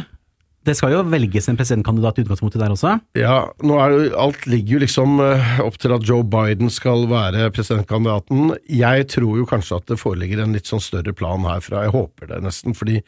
Det 0.64 0.72
skal 0.78 0.94
jo 0.94 1.02
velges 1.12 1.46
en 1.50 1.58
presidentkandidat 1.58 2.19
i 2.19 2.25
utgangspunktet 2.25 2.62
der 2.62 2.72
også. 2.72 2.94
Ja, 3.19 3.37
nå 3.66 3.76
er 3.82 3.93
jo, 3.93 4.02
alt 4.22 4.46
ligger 4.49 4.78
jo 4.78 4.82
liksom 4.84 5.19
eh, 5.20 5.61
opp 5.64 5.76
til 5.81 5.93
at 5.93 6.06
Joe 6.08 6.25
Biden 6.25 6.72
skal 6.72 7.05
være 7.11 7.50
presidentkandidaten. 7.52 8.55
Jeg 8.72 9.08
tror 9.12 9.40
jo 9.43 9.49
kanskje 9.49 9.81
at 9.81 9.93
det 9.93 10.00
foreligger 10.00 10.40
en 10.44 10.56
litt 10.56 10.70
sånn 10.70 10.82
større 10.84 11.12
plan 11.16 11.44
herfra, 11.44 11.84
jeg 11.84 11.94
håper 11.96 12.32
det 12.32 12.40
nesten, 12.46 12.76
fordi 12.76 13.02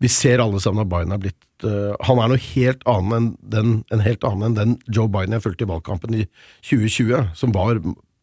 vi 0.00 0.08
ser 0.08 0.40
alle 0.40 0.60
sammen 0.62 0.86
at 0.86 0.90
Biden 0.90 1.12
er 1.12 1.20
blitt 1.20 1.66
uh, 1.66 1.92
Han 2.08 2.22
er 2.22 2.30
noe 2.32 2.40
helt 2.40 2.86
annet 2.88 3.16
enn 3.18 3.26
den, 3.52 3.74
en 3.92 4.00
helt 4.00 4.24
annen 4.24 4.46
enn 4.48 4.56
den 4.56 4.78
Joe 4.88 5.10
Biden 5.12 5.36
jeg 5.36 5.44
fulgte 5.44 5.66
i 5.66 5.68
valgkampen 5.68 6.16
i 6.16 6.22
2020, 6.64 7.34
som 7.36 7.52
var 7.52 7.82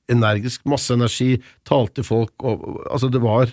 energisk, 0.10 0.63
masse 0.66 0.95
energi, 0.95 1.36
talte 1.68 2.06
folk 2.07 2.33
og 2.48 2.63
Altså, 2.88 3.12
det 3.13 3.22
var 3.22 3.51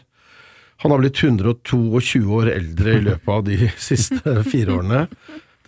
han 0.82 0.90
har 0.90 0.98
blitt 1.00 1.20
122 1.22 2.24
år 2.40 2.50
eldre 2.54 2.96
i 2.98 3.04
løpet 3.04 3.30
av 3.36 3.44
de 3.46 3.70
siste 3.90 4.42
fire 4.48 4.74
årene, 4.80 5.04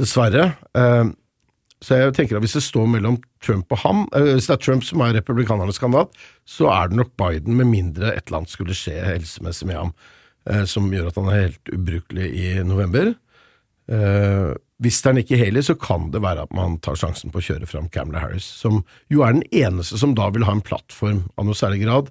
dessverre. 0.01 0.51
Eh, 0.77 1.07
Så 1.85 1.93
jeg 1.99 2.15
tenker 2.17 2.39
at 2.39 2.43
hvis 2.43 2.57
det 2.57 2.65
står 2.65 2.87
mellom 2.89 3.19
Trump 3.45 3.71
og 3.77 3.79
ham, 3.83 3.99
eh, 4.17 4.33
hvis 4.35 4.47
det 4.49 4.55
er 4.57 4.63
Trump 4.65 4.85
som 4.85 5.03
er 5.05 5.13
republikanernes 5.19 5.79
kandidat, 5.79 6.11
så 6.49 6.71
er 6.73 6.89
det 6.89 6.97
nok 6.97 7.11
Biden, 7.21 7.57
med 7.57 7.69
mindre 7.69 8.15
et 8.15 8.27
eller 8.27 8.41
annet 8.43 8.53
skulle 8.55 8.77
skje 8.77 8.97
helsemessig 9.05 9.69
med 9.69 9.77
ham, 9.77 9.93
eh, 10.49 10.65
som 10.65 10.89
gjør 10.93 11.11
at 11.11 11.21
han 11.21 11.29
er 11.33 11.43
helt 11.47 11.73
ubrukelig 11.77 12.31
i 12.33 12.49
november. 12.65 13.15
Hvis 14.83 14.97
det 14.99 15.09
er 15.09 15.15
Nikki 15.15 15.37
Haley, 15.39 15.63
så 15.63 15.77
kan 15.79 16.09
det 16.11 16.19
være 16.25 16.43
at 16.43 16.55
man 16.57 16.75
tar 16.83 16.97
sjansen 16.99 17.31
på 17.31 17.39
å 17.39 17.45
kjøre 17.47 17.69
fram 17.71 17.87
Camela 17.89 18.19
Harris, 18.25 18.43
som 18.45 18.81
jo 19.13 19.23
er 19.23 19.37
den 19.37 19.45
eneste 19.55 20.01
som 20.01 20.17
da 20.19 20.27
vil 20.35 20.43
ha 20.49 20.57
en 20.57 20.65
plattform 20.67 21.21
av 21.39 21.47
noe 21.47 21.55
særlig 21.55 21.85
grad. 21.85 22.11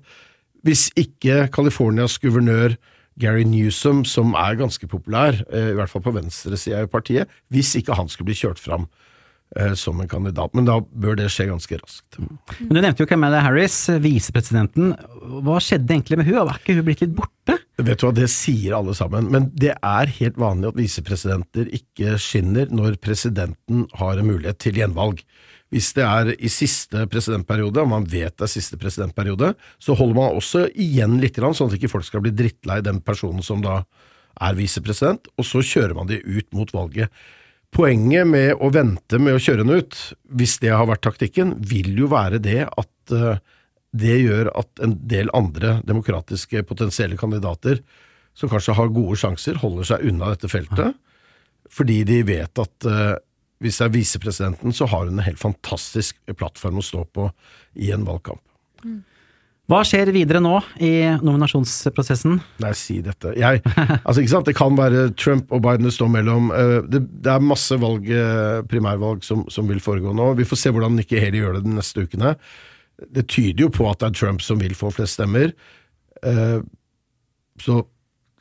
Hvis 0.65 0.89
ikke 0.97 1.45
Californias 1.53 2.17
guvernør 2.21 2.75
Gary 3.21 3.45
Newsom, 3.47 4.03
som 4.07 4.33
er 4.35 4.57
ganske 4.59 4.87
populær, 4.91 5.37
eh, 5.49 5.71
i 5.71 5.75
hvert 5.77 5.91
fall 5.91 6.03
på 6.03 6.15
venstresida 6.15 6.83
i 6.83 6.91
partiet, 6.91 7.31
hvis 7.53 7.75
ikke 7.79 7.95
han 7.95 8.09
skulle 8.11 8.31
bli 8.31 8.39
kjørt 8.41 8.59
fram 8.59 8.87
eh, 9.55 9.73
som 9.79 10.01
en 10.01 10.09
kandidat. 10.09 10.51
Men 10.57 10.67
da 10.67 10.81
bør 10.81 11.15
det 11.21 11.29
skje 11.31 11.47
ganske 11.51 11.79
raskt. 11.79 12.19
Men 12.19 12.73
Du 12.73 12.81
nevnte 12.81 13.05
jo 13.05 13.07
Camilla 13.07 13.39
Harris, 13.45 13.77
visepresidenten. 14.03 14.95
Hva 15.45 15.61
skjedde 15.63 15.95
egentlig 15.95 16.19
med 16.19 16.27
hun? 16.27 16.41
Er 16.43 16.59
ikke 16.59 16.75
hun 16.75 16.87
blitt 16.89 17.05
litt 17.05 17.15
borte? 17.15 17.59
Vet 17.77 18.01
du 18.01 18.07
hva, 18.07 18.13
det 18.15 18.29
sier 18.31 18.75
alle 18.75 18.95
sammen, 18.95 19.29
men 19.31 19.49
det 19.55 19.73
er 19.77 20.11
helt 20.19 20.37
vanlig 20.39 20.73
at 20.73 20.79
visepresidenter 20.79 21.71
ikke 21.75 22.17
skinner 22.19 22.71
når 22.71 22.99
presidenten 23.03 23.87
har 23.99 24.19
en 24.19 24.27
mulighet 24.27 24.59
til 24.63 24.79
gjenvalg. 24.79 25.23
Hvis 25.73 25.91
det 25.97 26.05
er 26.05 26.29
i 26.35 26.49
siste 26.51 27.07
presidentperiode, 27.09 27.81
og 27.81 27.89
man 27.91 28.05
vet 28.07 28.35
det 28.37 28.45
er 28.45 28.51
siste 28.51 28.77
presidentperiode, 28.79 29.53
så 29.81 29.95
holder 29.97 30.17
man 30.17 30.37
også 30.37 30.67
igjen 30.71 31.17
litt, 31.23 31.39
sånn 31.41 31.71
at 31.71 31.77
ikke 31.79 31.91
folk 31.91 32.05
skal 32.07 32.23
bli 32.23 32.33
drittlei 32.35 32.81
den 32.85 33.01
personen 33.03 33.43
som 33.45 33.63
da 33.65 33.81
er 34.45 34.55
visepresident, 34.57 35.29
og 35.39 35.47
så 35.47 35.63
kjører 35.65 35.95
man 35.97 36.09
de 36.11 36.19
ut 36.21 36.47
mot 36.55 36.71
valget. 36.75 37.11
Poenget 37.75 38.27
med 38.29 38.61
å 38.63 38.69
vente 38.71 39.19
med 39.19 39.35
å 39.35 39.41
kjøre 39.41 39.65
den 39.65 39.81
ut, 39.81 39.97
hvis 40.31 40.59
det 40.63 40.71
har 40.71 40.87
vært 40.87 41.03
taktikken, 41.07 41.55
vil 41.59 41.91
jo 41.97 42.07
være 42.11 42.39
det 42.43 42.61
at 42.67 43.15
eh, 43.15 43.41
det 43.95 44.17
gjør 44.21 44.51
at 44.59 44.83
en 44.83 44.95
del 45.07 45.31
andre 45.35 45.79
demokratiske 45.87 46.63
potensielle 46.67 47.17
kandidater 47.19 47.81
som 48.35 48.51
kanskje 48.51 48.75
har 48.75 48.93
gode 48.95 49.17
sjanser, 49.19 49.59
holder 49.61 49.87
seg 49.87 50.07
unna 50.11 50.33
dette 50.33 50.51
feltet, 50.51 50.95
fordi 51.71 52.01
de 52.07 52.21
vet 52.27 52.61
at 52.61 52.87
eh, 52.91 53.15
hvis 53.63 53.77
det 53.79 53.85
er 53.87 53.93
visepresidenten, 53.95 54.73
så 54.75 54.87
har 54.91 55.05
hun 55.07 55.17
en 55.19 55.25
helt 55.25 55.39
fantastisk 55.41 56.17
plattform 56.37 56.81
å 56.81 56.85
stå 56.85 57.05
på 57.15 57.29
i 57.79 57.91
en 57.95 58.03
valgkamp. 58.07 58.41
Hva 59.65 59.79
skjer 59.87 60.11
videre 60.13 60.37
nå 60.43 60.59
i 60.83 60.91
nominasjonsprosessen? 61.25 62.35
Nei, 62.61 62.73
si 62.77 62.99
dette. 63.01 63.31
Jeg, 63.39 63.63
altså, 64.03 64.19
ikke 64.21 64.33
sant? 64.35 64.45
Det 64.51 64.53
kan 64.59 64.75
være 64.77 65.07
Trump 65.17 65.49
og 65.55 65.63
Biden 65.65 65.87
det 65.87 65.95
står 65.95 66.11
mellom. 66.13 66.51
Eh, 66.53 66.75
Det, 66.85 67.01
det 67.25 67.31
er 67.33 67.41
masse 67.41 67.73
valg, 67.81 68.05
eh, 68.13 68.59
primærvalg 68.69 69.23
som, 69.25 69.41
som 69.49 69.65
vil 69.71 69.81
foregå 69.81 70.13
nå. 70.13 70.35
Vi 70.37 70.45
får 70.45 70.61
se 70.61 70.73
hvordan 70.75 70.99
Nikki 70.99 71.17
Haley 71.17 71.41
gjør 71.41 71.57
det 71.57 71.63
de 71.65 71.73
neste 71.79 72.05
ukene. 72.05 72.35
Det 73.09 73.25
tyder 73.27 73.65
jo 73.65 73.71
på 73.73 73.89
at 73.89 74.03
det 74.03 74.11
er 74.11 74.19
Trump 74.19 74.45
som 74.45 74.61
vil 74.61 74.75
få 74.77 74.93
flest 74.93 75.17
stemmer. 75.17 75.55
Eh, 76.21 76.59
Så, 77.65 77.85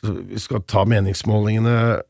så 0.02 0.12
vi 0.28 0.40
skal 0.42 0.61
ta 0.66 0.85
meningsmålingene 0.90 2.02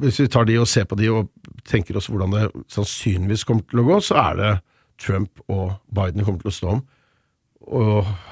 Hvis 0.00 0.20
vi 0.22 0.28
tar 0.32 0.46
de 0.48 0.56
og 0.62 0.68
ser 0.70 0.86
på 0.88 0.96
de 0.96 1.10
og 1.12 1.28
tenker 1.68 1.98
oss 1.98 2.08
hvordan 2.08 2.32
det 2.32 2.44
sannsynligvis 2.72 3.44
kommer 3.44 3.66
til 3.68 3.82
å 3.82 3.86
gå, 3.90 3.98
så 4.04 4.20
er 4.22 4.38
det 4.40 4.52
Trump 5.02 5.42
og 5.52 5.76
Biden 5.92 6.24
kommer 6.24 6.40
til 6.40 6.52
å 6.52 6.56
stå 6.56 6.70
om. 6.76 6.84
Å, 7.66 7.82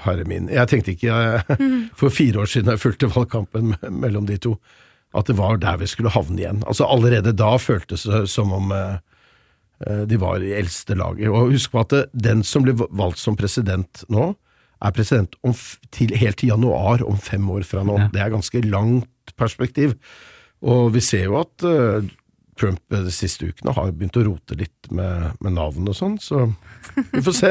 herre 0.04 0.25
min. 0.30 0.46
Jeg 0.52 0.70
tenkte 0.70 0.94
ikke 0.94 1.11
jeg, 1.11 1.58
for 2.00 2.14
fire 2.14 2.44
år 2.44 2.50
siden 2.50 2.73
jeg 2.73 2.82
fulgte 2.82 3.11
valgkampen 3.12 3.75
mellom 3.90 4.28
de 4.30 4.38
to, 4.40 4.54
at 5.14 5.28
det 5.28 5.37
var 5.38 5.58
der 5.62 5.80
vi 5.82 5.88
skulle 5.90 6.12
havne 6.14 6.40
igjen. 6.40 6.62
Altså 6.66 6.87
Allerede 6.90 7.34
da 7.37 7.54
føltes 7.61 8.06
det 8.08 8.25
som 8.30 8.54
om 8.54 8.73
eh, 8.75 8.96
eh, 9.87 10.04
de 10.11 10.18
var 10.23 10.42
i 10.42 10.54
eldste 10.56 10.96
laget. 10.99 11.28
Og 11.30 11.52
husk 11.54 11.75
på 11.75 11.82
at 11.84 11.92
det, 11.94 12.04
den 12.14 12.42
som 12.46 12.66
blir 12.66 12.78
valgt 12.78 13.23
som 13.23 13.37
president 13.38 14.06
nå, 14.12 14.32
er 14.84 14.94
president 14.94 15.37
om, 15.46 15.54
til, 15.94 16.14
helt 16.18 16.40
til 16.40 16.50
januar 16.52 17.04
om 17.06 17.18
fem 17.20 17.44
år 17.50 17.66
fra 17.66 17.84
nå. 17.87 17.99
Ja. 18.02 18.08
Det 18.12 18.23
er 18.23 18.34
ganske 18.34 18.64
langt 18.66 19.34
perspektiv. 19.40 19.94
Og 20.64 20.92
vi 20.94 21.02
ser 21.04 21.26
jo 21.28 21.38
at 21.42 21.64
eh, 21.68 22.06
Trump 22.59 22.80
eh, 22.94 23.02
de 23.04 23.12
siste 23.12 23.49
ukene 23.50 23.75
har 23.76 23.90
begynt 23.92 24.16
å 24.16 24.25
rote 24.28 24.56
litt 24.59 24.90
med, 24.94 25.35
med 25.44 25.56
navn 25.59 25.90
og 25.90 25.97
sånn, 25.99 26.16
så 26.23 26.47
vi 27.12 27.23
får 27.25 27.37
se. 27.37 27.50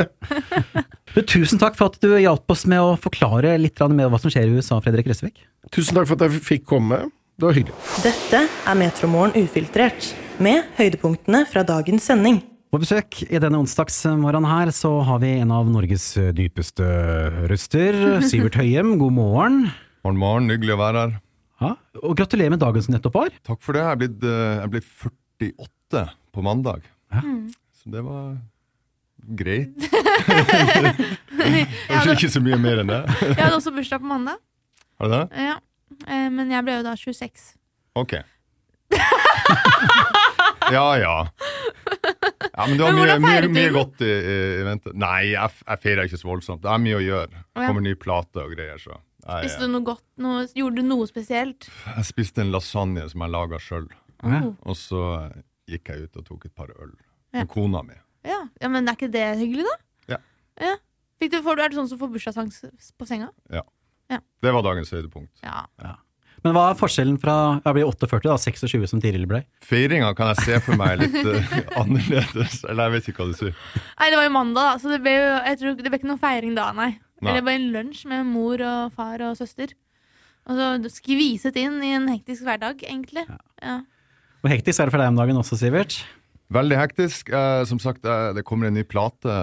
Tusen 1.34 1.62
takk 1.62 1.78
for 1.78 1.92
at 1.92 2.00
du 2.02 2.16
hjalp 2.18 2.50
oss 2.54 2.66
med 2.70 2.82
å 2.82 2.96
forklare 3.00 3.56
litt 3.62 3.82
med 3.86 4.00
mer 4.00 4.14
hva 4.14 4.22
som 4.22 4.34
skjer 4.34 4.50
i 4.50 4.56
USA, 4.58 4.80
Fredrik 4.84 5.12
Røsvik. 5.12 5.44
Tusen 5.74 5.98
takk 5.98 6.10
for 6.10 6.18
at 6.18 6.26
jeg 6.26 6.42
fikk 6.46 6.66
komme. 6.74 7.04
Det 7.38 7.48
var 7.48 7.58
hyggelig. 7.58 7.76
Dette 8.06 8.42
er 8.46 8.78
Metromorgen 8.78 9.46
ufiltrert, 9.46 10.12
med 10.42 10.66
høydepunktene 10.80 11.44
fra 11.50 11.62
dagens 11.66 12.08
sending. 12.10 12.40
På 12.74 12.80
besøk 12.82 13.20
i 13.28 13.38
denne 13.38 13.60
onsdagsmorgenen 13.62 14.50
her, 14.50 14.72
så 14.74 14.96
har 15.06 15.20
vi 15.22 15.36
en 15.44 15.52
av 15.54 15.70
Norges 15.70 16.08
dypeste 16.34 16.88
røster, 17.52 18.00
Sivert 18.30 18.58
Høyem. 18.58 18.96
God 19.02 19.14
morgen. 19.20 19.60
Morgen, 20.02 20.22
morgen. 20.24 20.50
Hyggelig 20.56 20.74
å 20.74 20.82
være 20.82 21.04
her. 21.06 21.14
Ja, 21.64 21.74
og 22.04 22.16
gratulerer 22.20 22.52
med 22.54 22.62
dagen 22.62 22.84
som 22.84 22.94
nettopp 22.96 23.16
var. 23.18 23.36
Takk 23.48 23.62
for 23.64 23.78
det. 23.78 23.84
Jeg 23.84 23.96
er 23.96 24.02
blitt, 24.02 24.24
eh, 24.28 24.56
jeg 24.64 24.72
ble 24.74 24.82
48 25.54 26.04
på 26.36 26.44
mandag. 26.46 26.88
Ja. 27.14 27.22
Så 27.80 27.92
det 27.94 28.02
var 28.04 28.34
greit. 29.40 29.86
Kanskje 31.88 32.16
ikke 32.18 32.32
så 32.36 32.42
mye 32.44 32.60
mer 32.60 32.84
enn 32.84 32.92
det. 32.92 33.02
Jeg 33.24 33.40
hadde 33.40 33.58
også 33.60 33.74
bursdag 33.76 34.04
på 34.04 34.10
mandag, 34.12 34.42
Har 35.00 35.08
du 35.12 35.16
det? 35.16 35.24
ja. 35.48 35.56
Eh, 36.10 36.28
men 36.34 36.50
jeg 36.52 36.66
ble 36.66 36.80
jo 36.80 36.86
da 36.90 36.96
26. 37.00 37.54
Ok. 38.02 38.18
Ja, 40.72 40.98
ja. 40.98 41.28
Ja, 42.54 42.66
Men 42.68 42.78
du 42.78 42.84
har 42.86 42.94
mye, 42.96 43.18
mye, 43.20 43.48
mye 43.52 43.72
godt 43.76 44.02
i, 44.06 44.10
i, 44.10 44.38
vente. 44.66 44.94
Nei, 44.98 45.34
jeg, 45.34 45.58
jeg 45.68 45.82
feirer 45.84 46.08
ikke 46.08 46.20
så 46.22 46.30
voldsomt. 46.30 46.62
Det 46.64 46.72
er 46.72 46.80
mye 46.82 46.96
å 46.98 47.02
gjøre. 47.04 47.42
Kommer 47.58 47.84
ny 47.84 47.94
plate 48.00 48.46
og 48.46 48.54
greier, 48.56 48.80
så 48.82 48.96
Spiste 49.24 49.64
du 49.66 49.72
noe 49.72 49.86
godt? 49.88 50.04
Noe, 50.22 50.46
gjorde 50.56 50.82
du 50.82 50.88
noe 50.88 51.08
spesielt? 51.10 51.70
jeg 51.96 52.06
spiste 52.10 52.44
en 52.44 52.52
lasagne 52.54 53.06
som 53.10 53.24
jeg 53.26 53.32
laga 53.34 53.60
sjøl, 53.64 53.88
Ja. 54.24 54.40
Oh. 54.44 54.54
og 54.72 54.76
så 54.80 55.02
gikk 55.68 55.90
jeg 55.94 56.06
ut 56.08 56.18
og 56.22 56.26
tok 56.28 56.46
et 56.48 56.56
par 56.56 56.68
øl 56.76 56.92
Ja. 57.34 57.40
med 57.44 57.50
kona 57.50 57.82
mi. 57.84 57.96
Ja. 58.24 58.42
ja, 58.62 58.68
men 58.70 58.88
er 58.88 58.96
ikke 58.96 59.12
det 59.12 59.26
hyggelig, 59.40 59.66
da? 59.68 59.78
Ja. 60.16 60.18
ja. 60.62 60.76
Fikk 61.20 61.32
du, 61.32 61.42
får, 61.44 61.56
du- 61.56 61.64
er 61.64 61.70
du 61.70 61.76
sånn 61.80 61.90
som 61.90 62.00
får 62.00 62.12
bursdagssang 62.14 62.52
på 63.00 63.08
senga? 63.08 63.30
Ja. 63.52 63.64
Det 64.44 64.52
var 64.54 64.62
dagens 64.62 64.92
høydepunkt. 64.94 65.32
Ja. 65.42 65.64
Men 66.44 66.54
hva 66.54 66.66
er 66.74 66.76
forskjellen 66.78 67.16
fra 67.22 67.62
jeg 67.64 67.74
blir 67.78 67.88
48, 67.88 68.28
da, 68.28 68.36
26 68.38 68.88
som 68.92 69.00
Tiril 69.02 69.24
ble? 69.26 69.40
Feiringa 69.64 70.10
kan 70.16 70.34
jeg 70.34 70.44
se 70.44 70.58
for 70.66 70.76
meg 70.76 71.00
litt 71.00 71.16
uh, 71.24 71.56
annerledes. 71.82 72.60
Eller 72.68 72.90
jeg 72.90 72.94
vet 72.98 73.08
ikke 73.14 73.24
hva 73.24 73.32
du 73.32 73.38
sier. 73.40 73.56
Nei, 74.00 74.10
det 74.12 74.20
var 74.20 74.28
jo 74.28 74.34
mandag, 74.36 74.68
da, 74.68 74.74
så 74.84 74.92
det 74.92 75.00
ble 75.06 75.14
jo 75.16 75.30
jeg 75.48 75.60
tror, 75.62 75.78
det 75.80 75.88
ble 75.94 76.00
ikke 76.02 76.12
noe 76.12 76.20
feiring 76.22 76.54
da, 76.60 76.68
nei. 76.76 76.90
Nei. 77.24 77.32
Eller 77.32 77.46
bare 77.46 77.60
en 77.60 77.72
lunsj 77.74 78.04
med 78.12 78.28
mor 78.28 78.62
og 78.68 78.94
far 78.98 79.24
og 79.24 79.38
søster. 79.40 79.72
Og 80.44 80.60
så 80.60 80.92
skviset 80.92 81.58
inn 81.60 81.78
i 81.86 81.94
en 81.96 82.10
hektisk 82.12 82.44
hverdag, 82.44 82.84
egentlig. 82.84 83.24
Ja. 83.64 83.78
Hvor 84.44 84.52
hektisk 84.52 84.82
er 84.82 84.90
det 84.90 84.96
for 84.96 85.00
deg 85.00 85.14
om 85.14 85.20
dagen 85.22 85.40
også, 85.40 85.56
Sivert? 85.60 86.02
Veldig 86.54 86.80
hektisk. 86.82 87.32
Eh, 87.32 87.64
som 87.70 87.80
sagt, 87.80 88.04
eh, 88.06 88.34
det 88.36 88.44
kommer 88.44 88.68
en 88.68 88.76
ny 88.76 88.84
plate 88.84 89.38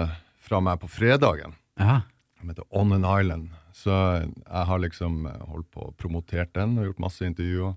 fra 0.45 0.61
meg 0.61 0.77
på 0.83 0.91
fredagen. 0.91 1.55
Ja. 1.81 2.03
Den 2.39 2.53
heter 2.53 2.67
On 2.69 2.93
an 2.93 3.07
Island. 3.07 3.49
Så 3.73 3.91
jeg 3.91 4.65
har 4.69 4.83
liksom 4.83 5.25
eh, 5.25 5.41
holdt 5.49 5.71
på 5.73 5.87
og 5.89 5.97
promotert 5.97 6.53
den 6.53 6.77
og 6.77 6.91
gjort 6.91 7.01
masse 7.07 7.25
intervjuer. 7.25 7.73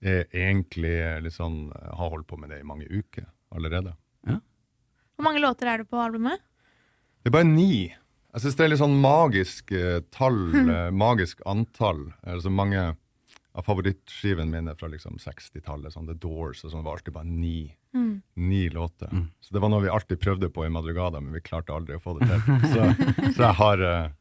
Jeg 0.00 0.28
egentlig 0.30 0.94
eh, 1.02 1.26
har 1.26 2.14
holdt 2.14 2.28
på 2.30 2.38
med 2.38 2.54
det 2.54 2.62
i 2.62 2.68
mange 2.68 2.86
uker 2.86 3.26
allerede. 3.50 3.96
Hvor 5.20 5.26
mange 5.26 5.42
låter 5.42 5.68
er 5.68 5.82
det 5.82 5.90
på 5.90 5.98
albumet? 6.00 6.40
Det 7.20 7.28
er 7.28 7.34
bare 7.34 7.44
ni. 7.44 7.90
Jeg 8.30 8.44
syns 8.44 8.56
det 8.58 8.64
er 8.64 8.70
litt 8.70 8.82
sånn 8.82 8.98
magisk 9.02 9.72
eh, 9.74 10.00
tall, 10.14 10.40
eh, 10.60 10.90
magisk 10.94 11.40
antall. 11.50 12.04
Altså 12.22 12.52
mange 12.54 12.92
av 13.50 13.66
favorittskivene 13.66 14.46
mine 14.52 14.76
fra 14.78 14.86
liksom 14.92 15.16
60-tallet, 15.18 15.90
sånn 15.96 16.06
The 16.06 16.14
Doors 16.22 16.62
og 16.64 16.70
sånn, 16.70 16.84
var 16.86 17.00
alltid 17.00 17.16
bare 17.16 17.26
ni. 17.26 17.72
Ni 18.38 18.68
låter. 18.70 19.10
Så 19.42 19.50
det 19.50 19.58
var 19.64 19.72
noe 19.72 19.82
vi 19.82 19.90
alltid 19.90 20.20
prøvde 20.22 20.46
på 20.54 20.62
i 20.62 20.70
Madrugada, 20.70 21.18
men 21.18 21.34
vi 21.34 21.42
klarte 21.42 21.74
aldri 21.74 21.96
å 21.98 22.02
få 22.04 22.14
det 22.20 22.28
til. 22.30 22.40
Så, 22.72 22.84
så 23.34 23.42
jeg 23.48 23.56
har 23.58 23.82
eh, 23.88 24.12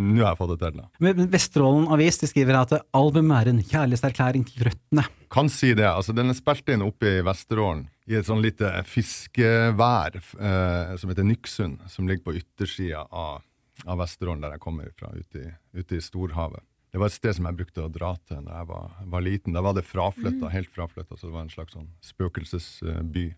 Nå 0.00 0.22
har 0.22 0.30
jeg 0.30 0.38
fått 0.38 0.52
det 0.54 0.58
til. 0.62 0.76
da. 0.78 0.84
Men 1.02 1.28
Vesterålen 1.32 1.88
Avis 1.90 2.20
de 2.22 2.28
skriver 2.30 2.56
at 2.60 2.72
albumet 2.94 3.40
er 3.40 3.48
en 3.50 3.60
kjærlighetserklæring 3.60 4.44
til 4.46 4.68
røttene. 4.68 5.04
Kan 5.34 5.50
si 5.50 5.72
det. 5.74 5.88
altså 5.90 6.14
Den 6.16 6.30
er 6.30 6.38
spilt 6.38 6.70
inn 6.70 6.84
oppe 6.86 7.16
i 7.18 7.24
Vesterålen, 7.26 7.88
i 8.06 8.14
et 8.16 8.28
sånn 8.28 8.40
lite 8.40 8.70
fiskevær 8.86 10.16
eh, 10.16 10.94
som 10.96 11.10
heter 11.10 11.26
Nyksund, 11.26 11.84
som 11.90 12.06
ligger 12.08 12.30
på 12.30 12.36
yttersida 12.38 13.02
av, 13.10 13.42
av 13.86 14.00
Vesterålen, 14.02 14.42
der 14.44 14.56
jeg 14.56 14.62
kommer 14.64 14.90
fra, 14.98 15.12
ute 15.16 15.44
i, 15.44 15.52
ute 15.80 15.96
i 15.96 16.02
storhavet. 16.04 16.62
Det 16.90 16.98
var 16.98 17.06
et 17.06 17.14
sted 17.14 17.36
som 17.36 17.46
jeg 17.46 17.58
brukte 17.60 17.84
å 17.84 17.90
dra 17.92 18.14
til 18.26 18.40
da 18.46 18.62
jeg 18.62 18.68
var, 18.70 18.94
var 19.12 19.22
liten. 19.22 19.54
Da 19.54 19.62
var 19.62 19.76
det 19.76 19.84
fraflytta, 19.86 20.50
helt 20.50 20.72
fraflytta, 20.74 21.14
så 21.16 21.28
det 21.28 21.34
var 21.36 21.44
en 21.46 21.52
slags 21.52 21.76
sånn 21.76 21.86
spøkelsesby. 22.02 23.28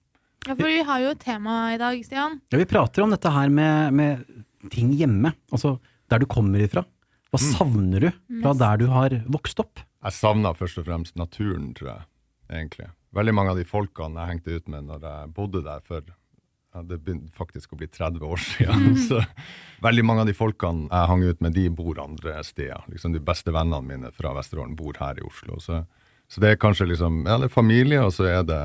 Ja, 0.49 0.57
for 0.57 0.67
vi 0.67 0.81
har 0.89 1.03
jo 1.05 1.11
et 1.13 1.21
tema 1.23 1.57
i 1.75 1.79
dag, 1.79 2.01
Stian. 2.07 2.41
Ja, 2.51 2.59
Vi 2.59 2.67
prater 2.71 3.05
om 3.05 3.13
dette 3.13 3.31
her 3.31 3.53
med, 3.53 3.93
med 3.95 4.25
ting 4.73 4.95
hjemme, 4.97 5.35
altså 5.53 5.77
der 6.11 6.23
du 6.23 6.27
kommer 6.31 6.65
ifra. 6.65 6.83
Hva 7.33 7.41
savner 7.41 8.09
du 8.09 8.09
fra 8.43 8.53
der 8.57 8.81
du 8.83 8.89
har 8.93 9.15
vokst 9.33 9.61
opp? 9.63 9.81
Jeg 10.03 10.17
savna 10.17 10.51
først 10.57 10.81
og 10.83 10.89
fremst 10.89 11.17
naturen, 11.17 11.71
tror 11.77 11.93
jeg, 11.93 12.09
egentlig. 12.51 12.89
Veldig 13.13 13.35
mange 13.37 13.53
av 13.53 13.61
de 13.61 13.69
folkene 13.69 14.19
jeg 14.19 14.33
hengte 14.33 14.57
ut 14.57 14.73
med 14.73 14.89
når 14.89 15.07
jeg 15.07 15.33
bodde 15.37 15.63
der 15.65 15.85
for 15.87 16.09
ja, 16.73 16.83
det 16.89 16.99
begynte 17.05 17.33
faktisk 17.37 17.75
å 17.75 17.79
bli 17.81 17.89
30 17.91 18.23
år 18.25 18.41
siden. 18.41 18.95
Så 19.09 19.21
veldig 19.85 20.05
mange 20.09 20.25
av 20.25 20.31
de 20.31 20.37
folkene 20.37 20.89
jeg 20.89 21.11
hang 21.11 21.25
ut 21.27 21.43
med, 21.45 21.57
de 21.57 21.67
bor 21.73 22.01
andre 22.01 22.39
steder. 22.47 22.87
Liksom 22.93 23.17
De 23.17 23.23
beste 23.23 23.53
vennene 23.53 23.85
mine 23.85 24.13
fra 24.17 24.35
Vesterålen 24.37 24.77
bor 24.79 24.97
her 25.01 25.21
i 25.21 25.27
Oslo. 25.27 25.61
Så, 25.61 25.83
så 26.33 26.45
det 26.45 26.53
er 26.55 26.63
kanskje 26.63 26.89
liksom 26.93 27.25
Ja, 27.27 27.39
det 27.41 27.51
er 27.51 27.57
familie, 27.57 28.05
og 28.07 28.15
så 28.17 28.31
er 28.31 28.47
det, 28.49 28.63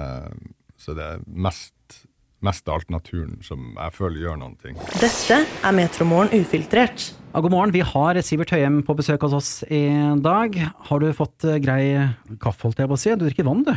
så 0.79 0.95
det 0.97 1.03
er 1.03 1.25
mest, 1.27 1.73
mest 2.45 2.69
av 2.69 2.79
alt 2.79 2.93
naturen 2.93 3.37
som 3.43 3.73
jeg 3.75 3.97
føler 3.97 4.23
gjør 4.23 4.41
noen 4.45 4.55
ting. 4.63 4.79
Dette 5.01 5.43
er 5.43 5.75
Metromorgen 5.75 6.31
ufiltrert. 6.37 7.09
Ja, 7.33 7.43
god 7.43 7.53
morgen, 7.53 7.75
vi 7.75 7.83
har 7.85 8.17
Sivert 8.25 8.55
Høyem 8.55 8.79
på 8.87 8.95
besøk 8.97 9.27
hos 9.27 9.35
oss 9.35 9.51
i 9.67 9.83
dag. 10.23 10.55
Har 10.87 11.03
du 11.03 11.11
fått 11.13 11.43
eh, 11.45 11.59
grei 11.61 11.81
kaffe, 12.39 12.69
holdt 12.69 12.79
jeg 12.81 12.89
på 12.89 12.95
å 12.95 13.01
si? 13.03 13.13
Du 13.19 13.27
drikker 13.27 13.45
vann, 13.45 13.67
du. 13.67 13.75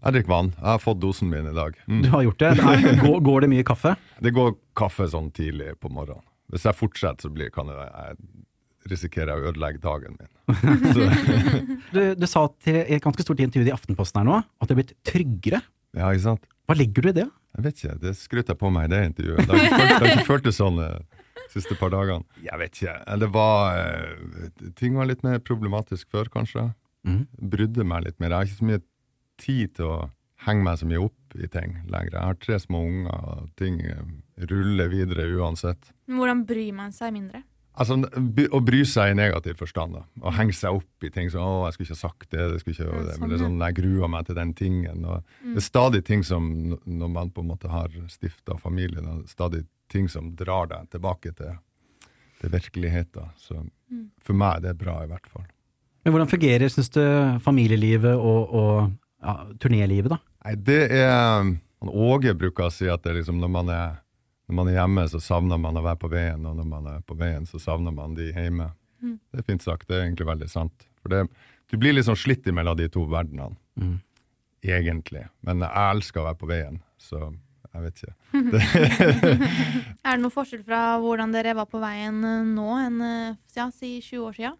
Jeg 0.00 0.14
drikker 0.16 0.32
vann. 0.32 0.50
Jeg 0.56 0.68
har 0.70 0.80
fått 0.80 1.00
dosen 1.02 1.28
min 1.28 1.48
i 1.50 1.54
dag. 1.56 1.74
Mm. 1.86 2.02
Du 2.06 2.10
har 2.14 2.22
gjort 2.24 2.40
det. 2.40 2.50
det 2.56 2.68
er, 2.72 3.00
går, 3.02 3.18
går 3.26 3.44
det 3.44 3.50
mye 3.52 3.64
kaffe? 3.68 3.94
Det 4.24 4.32
går 4.36 4.54
kaffe 4.78 5.08
sånn 5.12 5.28
tidlig 5.36 5.74
på 5.80 5.90
morgenen. 5.92 6.24
Hvis 6.50 6.64
jeg 6.66 6.78
fortsetter, 6.78 7.28
så 7.28 7.30
blir, 7.30 7.50
kan 7.54 7.68
jeg, 7.70 7.90
jeg 7.90 8.90
risikerer 8.90 9.34
jeg 9.34 9.42
å 9.44 9.50
ødelegge 9.52 9.82
dagen 9.84 10.16
min. 10.16 10.30
Du, 11.94 12.00
du 12.16 12.26
sa 12.30 12.46
til 12.62 12.80
et 12.80 13.02
ganske 13.04 13.24
stort 13.26 13.42
intervju 13.42 13.68
i 13.68 13.74
Aftenposten 13.74 14.22
her 14.22 14.26
nå 14.28 14.40
at 14.40 14.70
du 14.70 14.72
er 14.74 14.80
blitt 14.80 14.96
tryggere. 15.06 15.60
ja, 15.98 16.08
ikke 16.10 16.24
sant? 16.24 16.48
Hva 16.70 16.76
legger 16.78 17.02
du 17.02 17.10
i 17.10 17.16
det? 17.20 17.28
Jeg 17.58 17.64
vet 17.66 17.80
ikke, 17.80 17.94
det 18.02 18.12
skrøt 18.18 18.50
jeg 18.52 18.58
på 18.60 18.70
meg 18.70 18.86
i 18.86 18.92
det 18.92 19.00
intervjuet. 19.10 19.48
Det 19.48 19.56
har 19.58 19.86
ikke 19.90 19.96
det 20.04 20.12
ikke 20.14 20.26
føltes 20.28 20.60
sånn 20.60 20.78
de 20.78 20.90
siste 21.50 21.74
par 21.80 21.90
dagene. 21.92 22.22
Jeg 22.44 22.60
vet 22.62 22.78
ikke. 22.78 22.94
Det 23.20 23.28
var 23.34 23.78
eh, 23.80 24.70
Ting 24.78 24.94
var 24.98 25.10
litt 25.10 25.24
mer 25.26 25.42
problematisk 25.42 26.06
før, 26.14 26.30
kanskje. 26.30 26.68
Mm. 27.06 27.24
Brydde 27.52 27.86
meg 27.90 28.06
litt 28.06 28.18
mer. 28.22 28.30
Jeg 28.30 28.38
har 28.38 28.50
ikke 28.50 28.60
så 28.60 28.68
mye 28.70 28.82
tid 29.40 29.76
til 29.78 29.90
å 29.90 29.98
henge 30.46 30.64
meg 30.64 30.80
så 30.80 30.88
mye 30.88 31.02
opp 31.04 31.36
i 31.36 31.48
ting 31.52 31.76
lenger. 31.90 32.16
Jeg 32.16 32.26
har 32.30 32.40
tre 32.40 32.58
små 32.62 32.82
unger, 32.88 33.28
og 33.32 33.50
ting 33.60 33.80
ruller 34.50 34.92
videre 34.92 35.28
uansett. 35.36 35.92
Hvordan 36.10 36.44
bryr 36.48 36.74
man 36.76 36.94
seg 36.96 37.14
mindre? 37.16 37.44
Altså, 37.80 37.96
Å 37.96 38.60
bry 38.64 38.80
seg 38.84 39.12
i 39.12 39.16
negativ 39.16 39.60
forstand. 39.60 39.94
da. 39.94 40.02
Å 40.26 40.32
henge 40.36 40.52
seg 40.56 40.80
opp 40.80 41.04
i 41.04 41.10
ting 41.10 41.30
som 41.30 41.40
'Å, 41.40 41.66
jeg 41.66 41.72
skulle 41.74 41.86
ikke 41.86 42.00
ha 42.00 42.08
sagt 42.08 42.30
det', 42.30 42.52
det 42.52 42.60
skulle 42.60 42.74
ikke, 42.76 42.88
Ja, 42.92 43.02
det, 43.04 43.12
sånn, 43.14 43.20
men 43.20 43.28
det 43.28 43.36
er 43.36 43.44
sånn, 43.44 43.60
jeg 43.60 43.74
gruer 43.74 44.08
meg 44.08 44.26
til 44.26 44.34
den 44.34 44.54
tingen. 44.54 45.04
Og 45.04 45.24
Det 45.42 45.56
er 45.56 45.60
stadig 45.60 46.04
ting 46.04 46.22
som, 46.22 46.78
når 46.84 47.08
man 47.10 47.30
på 47.30 47.40
en 47.40 47.48
måte 47.48 47.68
har 47.70 47.88
stifta 48.08 48.58
familie, 48.58 49.00
da, 49.00 49.22
stadig 49.26 49.66
ting 49.88 50.08
som 50.08 50.34
drar 50.34 50.66
deg 50.66 50.90
tilbake 50.90 51.34
til, 51.34 51.58
det 52.40 52.52
er 52.52 52.58
virkeligheten. 52.58 53.30
Så 53.36 53.70
for 54.20 54.34
meg 54.34 54.56
er 54.56 54.60
det 54.60 54.78
bra, 54.78 55.02
i 55.04 55.06
hvert 55.06 55.26
fall. 55.26 55.46
Men 56.04 56.12
hvordan 56.14 56.28
fungerer, 56.28 56.68
syns 56.68 56.88
du, 56.88 57.00
familielivet 57.40 58.16
og, 58.16 58.54
og 58.54 58.92
ja, 59.20 59.34
turnélivet, 59.62 60.12
da? 60.12 60.20
Nei, 60.44 60.54
det 60.68 60.80
er 60.96 61.50
Åge 61.80 62.34
bruker 62.36 62.66
å 62.66 62.72
si 62.72 62.90
at 62.92 63.00
det 63.04 63.14
er 63.14 63.18
liksom 63.22 63.38
når 63.40 63.52
man 63.54 63.70
er, 63.72 63.94
når 64.50 64.56
man 64.58 64.68
er 64.68 64.74
hjemme, 64.76 65.06
så 65.08 65.20
savner 65.24 65.60
man 65.60 65.78
å 65.80 65.84
være 65.86 66.00
på 66.02 66.10
veien, 66.12 66.44
og 66.44 66.58
når 66.58 66.66
man 66.68 66.88
er 66.92 66.98
på 67.08 67.16
veien, 67.16 67.46
så 67.48 67.60
savner 67.62 67.94
man 67.96 68.12
de 68.18 68.26
hjemme. 68.34 68.66
Det 69.00 69.40
er 69.40 69.46
fint 69.48 69.64
sagt. 69.64 69.86
Det 69.88 69.96
er 69.96 70.04
egentlig 70.04 70.28
veldig 70.28 70.48
sant. 70.52 70.84
For 71.00 71.12
det, 71.12 71.22
du 71.72 71.78
blir 71.80 71.96
liksom 71.96 72.18
slitt 72.20 72.44
imellom 72.50 72.76
de 72.76 72.90
to 72.92 73.06
verdenene, 73.08 73.56
egentlig. 74.60 75.24
Men 75.46 75.64
jeg 75.64 75.94
elsker 75.96 76.20
å 76.20 76.26
være 76.28 76.40
på 76.42 76.50
veien, 76.50 76.82
så 77.00 77.30
jeg 77.70 77.84
vet 77.84 78.02
ikke. 78.02 78.14
Er 80.04 80.16
det 80.16 80.22
noe 80.24 80.34
forskjell 80.34 80.64
fra 80.66 80.98
hvordan 81.00 81.32
dere 81.34 81.54
var 81.54 81.68
på 81.70 81.80
veien 81.82 82.18
eh, 82.26 82.48
nå 82.48 82.66
enn 82.82 82.96
eh, 83.06 83.36
ja, 83.54 83.68
si 83.70 83.98
20 84.02 84.24
år 84.26 84.34
siden? 84.38 84.56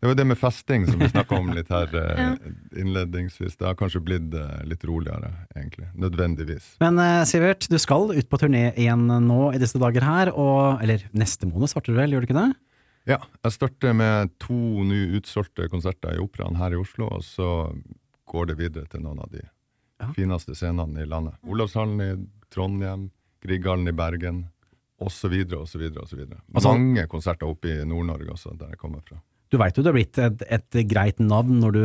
Det 0.00 0.08
var 0.08 0.14
det 0.16 0.24
med 0.24 0.38
festing 0.40 0.86
som 0.88 0.96
vi 1.02 1.08
snakka 1.12 1.36
om 1.36 1.50
litt 1.52 1.68
her 1.68 1.92
eh, 2.00 2.30
innledningsvis. 2.80 3.56
Det 3.60 3.66
har 3.68 3.76
kanskje 3.76 4.00
blitt 4.00 4.32
eh, 4.34 4.62
litt 4.64 4.84
roligere, 4.88 5.28
egentlig. 5.54 5.90
Nødvendigvis. 6.00 6.70
Men 6.80 6.98
eh, 6.98 7.20
Sivert, 7.28 7.66
du 7.68 7.76
skal 7.78 8.08
ut 8.16 8.28
på 8.32 8.40
turné 8.40 8.70
igjen 8.80 9.04
nå 9.26 9.50
i 9.52 9.60
disse 9.60 9.80
dager 9.82 10.06
her, 10.08 10.32
og 10.32 10.80
Eller 10.80 11.04
neste 11.12 11.48
måned 11.50 11.68
starter 11.68 11.92
du 11.92 12.00
vel, 12.00 12.16
gjør 12.16 12.24
du 12.24 12.30
ikke 12.30 12.38
det? 12.40 12.48
Ja, 13.12 13.18
jeg 13.44 13.52
starter 13.56 13.94
med 13.96 14.32
to 14.40 14.56
nå 14.88 15.02
utsolgte 15.20 15.68
konserter 15.72 16.16
i 16.16 16.20
Operaen 16.22 16.56
her 16.60 16.72
i 16.76 16.80
Oslo, 16.80 17.08
og 17.18 17.24
så 17.24 17.50
går 18.30 18.52
det 18.52 18.58
videre 18.60 18.88
til 18.88 19.04
noen 19.04 19.20
av 19.24 19.32
de 19.32 19.44
Ja. 20.00 20.12
fineste 20.16 20.54
scenene 20.56 21.02
i 21.02 21.08
landet. 21.08 21.34
Olavshallen 21.44 22.00
i 22.00 22.10
Trondheim, 22.54 23.10
Grieghallen 23.44 23.88
i 23.88 23.92
Bergen, 23.92 24.46
osv., 25.00 25.34
osv., 25.56 25.82
osv. 26.00 26.22
Mange 26.56 27.04
konserter 27.08 27.48
oppe 27.48 27.68
i 27.68 27.84
Nord-Norge 27.84 28.32
også, 28.32 28.54
der 28.56 28.72
jeg 28.72 28.78
kommer 28.80 29.04
fra. 29.04 29.20
Du 29.50 29.58
veit 29.58 29.76
jo 29.76 29.82
du 29.82 29.88
har 29.90 29.96
blitt 29.96 30.18
et, 30.22 30.42
et 30.46 30.80
greit 30.90 31.18
navn 31.22 31.58
når 31.62 31.72
du 31.76 31.84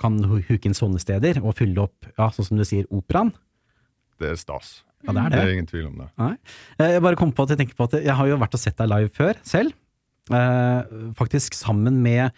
kan 0.00 0.16
hu- 0.22 0.42
huke 0.48 0.66
inn 0.68 0.74
sånne 0.76 1.00
steder, 1.02 1.40
og 1.42 1.54
fylle 1.58 1.82
opp, 1.86 2.06
ja, 2.18 2.28
sånn 2.34 2.46
som 2.50 2.58
du 2.60 2.64
sier, 2.66 2.86
operaen. 2.94 3.32
Det 4.20 4.30
er 4.32 4.38
stas. 4.40 4.82
Ja, 5.06 5.12
det 5.12 5.20
er 5.22 5.30
Det 5.30 5.36
det. 5.38 5.44
er 5.46 5.52
ingen 5.54 5.66
tvil 5.70 5.86
om 5.90 5.96
det. 6.00 6.06
Nei. 6.18 6.32
Eh, 6.80 6.92
Jeg 6.96 7.02
bare 7.04 7.16
kom 7.20 7.32
på 7.32 7.42
at 7.44 7.50
jeg 7.54 7.58
tenker 7.60 7.76
på 7.78 7.84
at 7.90 7.96
jeg 8.02 8.14
har 8.16 8.26
jo 8.30 8.38
vært 8.40 8.54
og 8.56 8.60
sett 8.62 8.76
deg 8.80 8.88
live 8.90 9.10
før, 9.14 9.34
selv. 9.46 9.74
Eh, 10.30 10.82
faktisk 11.18 11.54
sammen 11.54 12.00
med 12.02 12.32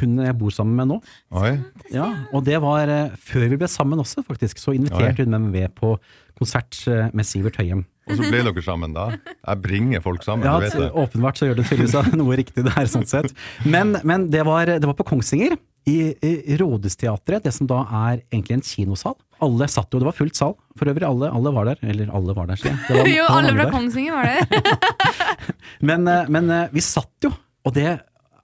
hun 0.00 0.18
jeg 0.18 0.34
bor 0.38 0.50
sammen 0.50 0.74
med 0.78 0.88
nå. 0.90 0.96
Oi, 1.38 1.52
Ja, 1.94 2.08
og 2.34 2.44
det 2.44 2.60
var 2.62 2.88
eh, 2.90 3.10
før 3.16 3.48
vi 3.48 3.56
ble 3.60 3.68
sammen 3.70 3.98
også, 4.02 4.24
faktisk. 4.26 4.58
Så 4.58 4.74
inviterte 4.74 5.22
hun 5.24 5.30
meg 5.34 5.48
med 5.54 5.74
på 5.78 5.96
konsert 6.38 6.82
med 7.14 7.24
Sivert 7.26 7.56
Høyem. 7.58 7.84
Og 8.08 8.18
så 8.18 8.28
ble 8.32 8.42
dere 8.48 8.64
sammen 8.64 8.96
da? 8.96 9.06
Jeg 9.28 9.62
bringer 9.64 10.04
folk 10.04 10.26
sammen, 10.26 10.48
Ja, 10.48 10.58
du 10.58 10.66
vet 10.66 10.76
det. 10.80 10.90
åpenbart 11.04 11.40
så 11.40 11.48
gjør 11.48 11.60
det 11.60 11.68
tydeligvis 11.70 12.14
noe 12.18 12.38
riktig 12.40 12.66
der, 12.66 12.90
sånn 12.90 13.08
sett. 13.08 13.34
Men, 13.68 13.96
men 14.08 14.28
det, 14.32 14.44
var, 14.48 14.70
det 14.78 14.88
var 14.88 14.96
på 14.98 15.06
Kongsvinger, 15.12 15.58
i, 15.88 16.12
i 16.20 16.56
Rådhusteatret, 16.60 17.44
det 17.46 17.52
som 17.54 17.68
da 17.68 17.80
er 18.10 18.20
egentlig 18.28 18.58
en 18.58 18.64
kinosal. 18.66 19.16
Alle 19.44 19.68
satt 19.70 19.92
jo, 19.94 20.00
det 20.02 20.08
var 20.08 20.16
fullt 20.16 20.36
sal. 20.38 20.54
For 20.78 20.90
øvrig, 20.90 21.06
alle, 21.06 21.30
alle 21.32 21.52
var 21.54 21.70
der. 21.70 21.80
Eller 21.86 22.10
alle 22.14 22.34
var 22.36 22.50
der, 22.50 22.60
sier 22.60 22.74
jeg. 22.74 23.14
Jo, 23.18 23.24
alle 23.30 23.54
fra. 23.54 23.68
Kongsvinger 23.72 24.18
var 24.18 24.28
der. 24.28 25.08
Men, 25.88 26.08
eh, 26.10 26.28
men 26.32 26.50
eh, 26.50 26.70
vi 26.74 26.82
satt 26.82 27.22
jo, 27.22 27.30
og 27.64 27.74
det 27.76 27.86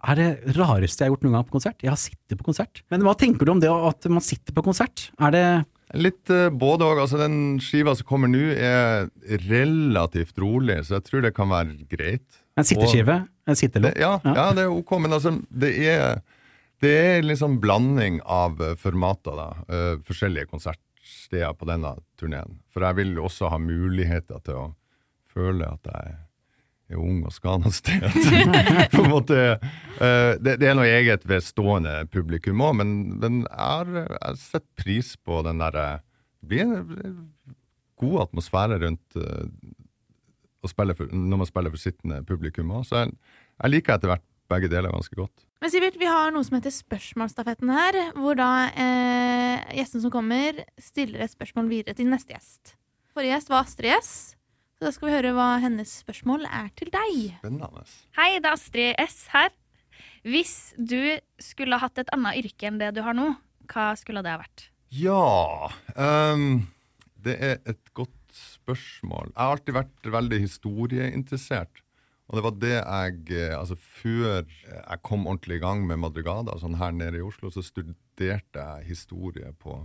er 0.04 0.18
det 0.20 0.54
rareste 0.54 1.02
jeg 1.02 1.08
har 1.08 1.14
gjort 1.14 1.24
noen 1.26 1.36
gang 1.38 1.46
på 1.48 1.56
konsert. 1.56 1.80
Jeg 1.82 1.90
har 1.90 1.98
sittet 2.00 2.38
på 2.38 2.46
konsert. 2.46 2.82
Men 2.92 3.02
hva 3.06 3.14
tenker 3.18 3.48
du 3.48 3.54
om 3.54 3.62
det 3.62 3.70
at 3.72 4.06
man 4.12 4.22
sitter 4.24 4.54
på 4.54 4.62
konsert? 4.66 5.08
Er 5.18 5.34
det 5.34 5.44
Litt 5.92 6.30
uh, 6.32 6.48
både 6.50 6.86
òg. 6.86 7.02
Altså, 7.04 7.18
den 7.20 7.58
skiva 7.62 7.94
som 7.96 8.08
kommer 8.08 8.30
nå, 8.30 8.42
er 8.56 9.10
relativt 9.48 10.38
rolig, 10.40 10.80
så 10.86 10.98
jeg 10.98 11.08
tror 11.08 11.26
det 11.26 11.34
kan 11.36 11.52
være 11.52 11.76
greit. 11.90 12.40
en 12.56 12.66
sitteskive? 12.66 13.20
En 13.46 13.58
sittelåt? 13.58 13.98
ja, 14.00 14.16
ja, 14.24 14.46
det 14.56 14.64
er 14.64 14.72
ok, 14.72 14.96
men 15.04 15.12
altså, 15.12 15.34
det 15.50 15.74
er, 15.84 16.22
det 16.80 16.94
er 16.96 17.26
liksom 17.26 17.58
blanding 17.60 18.20
av 18.24 18.60
eh, 18.62 18.76
formater, 18.80 19.36
da. 19.36 19.48
Uh, 19.68 20.00
forskjellige 20.06 20.48
konsertsteder 20.50 21.52
på 21.58 21.68
denne 21.68 21.96
turneen. 22.20 22.60
For 22.72 22.86
jeg 22.86 23.00
vil 23.02 23.18
også 23.20 23.52
ha 23.52 23.60
muligheter 23.60 24.40
til 24.46 24.62
å 24.62 24.68
føle 25.34 25.68
at 25.68 25.90
jeg 25.90 26.16
er 26.92 27.00
ung 27.00 27.22
og 27.24 27.32
skal 27.34 27.62
noe 27.62 27.72
sted. 27.74 28.04
på 28.94 29.04
en 29.04 29.12
måte, 29.12 29.38
uh, 30.00 30.32
det, 30.40 30.58
det 30.62 30.68
er 30.70 30.76
noe 30.78 30.90
eget 30.90 31.24
ved 31.28 31.46
stående 31.46 31.96
publikum 32.12 32.62
òg, 32.64 32.76
men, 32.82 32.90
men 33.22 33.44
har, 33.52 33.88
jeg 34.04 34.20
har 34.20 34.40
sett 34.40 34.66
pris 34.80 35.14
på 35.16 35.40
den 35.46 35.62
derre 35.64 36.02
Det 36.40 36.50
blir 36.50 36.66
en 36.68 37.16
god 38.00 38.28
atmosfære 38.28 38.82
rundt 38.84 39.18
uh, 39.20 39.48
for, 40.64 41.08
når 41.12 41.40
man 41.40 41.48
spiller 41.48 41.72
for 41.72 41.80
sittende 41.80 42.22
publikum 42.26 42.72
òg. 42.74 42.86
Så 42.88 43.02
jeg, 43.02 43.16
jeg 43.62 43.76
liker 43.76 43.96
etter 43.96 44.12
hvert 44.12 44.28
begge 44.52 44.68
deler 44.68 44.92
ganske 44.92 45.16
godt. 45.16 45.44
Men 45.62 45.72
Sivert, 45.72 45.96
vi 45.96 46.08
har 46.08 46.32
noe 46.34 46.44
som 46.44 46.58
heter 46.58 46.72
Spørsmålsstafetten 46.74 47.70
her, 47.72 47.98
hvor 48.18 48.36
da 48.36 48.48
eh, 48.76 49.62
gjesten 49.78 50.02
som 50.04 50.12
kommer, 50.12 50.60
stiller 50.76 51.24
et 51.24 51.32
spørsmål 51.32 51.70
videre 51.70 51.96
til 51.96 52.10
neste 52.10 52.34
gjest. 52.34 52.74
Forrige 53.14 53.38
gjest 53.38 53.52
var 53.52 53.64
Astrid 53.64 53.94
S, 53.96 54.10
så 54.78 54.88
da 54.88 54.90
skal 54.94 55.08
vi 55.08 55.14
høre 55.14 55.34
hva 55.36 55.48
hennes 55.62 55.90
spørsmål 56.02 56.48
er 56.48 56.70
til 56.74 56.90
deg. 56.90 57.36
Spennende. 57.38 57.84
Hei, 58.18 58.40
det 58.42 58.48
er 58.50 58.56
Astrid 58.56 58.98
S 59.04 59.20
her. 59.30 59.52
Hvis 60.26 60.74
du 60.74 61.14
skulle 61.38 61.78
hatt 61.78 62.00
et 62.00 62.10
annet 62.14 62.40
yrke 62.40 62.66
enn 62.66 62.80
det 62.80 62.90
du 62.96 63.02
har 63.06 63.14
nå, 63.14 63.28
hva 63.70 63.92
skulle 64.00 64.24
det 64.24 64.32
ha 64.32 64.40
vært? 64.40 64.68
Ja 64.94 65.70
um, 65.96 66.66
Det 67.22 67.34
er 67.38 67.56
et 67.70 67.94
godt 67.96 68.12
spørsmål. 68.34 69.30
Jeg 69.30 69.40
har 69.40 69.54
alltid 69.54 69.78
vært 69.78 70.10
veldig 70.16 70.42
historieinteressert. 70.42 71.82
Og 72.28 72.38
det 72.38 72.44
var 72.46 72.54
det 72.56 72.74
jeg 72.74 73.34
eh, 73.36 73.54
Altså, 73.54 73.76
før 73.76 74.42
jeg 74.42 75.02
kom 75.04 75.26
ordentlig 75.28 75.60
i 75.60 75.64
gang 75.64 75.84
med 75.86 76.00
Madrigada, 76.02 76.56
sånn 76.58 76.78
her 76.80 76.94
nede 76.96 77.20
i 77.20 77.24
Oslo, 77.24 77.52
så 77.52 77.62
studerte 77.62 78.58
jeg 78.58 78.88
historie 78.90 79.52
på, 79.60 79.82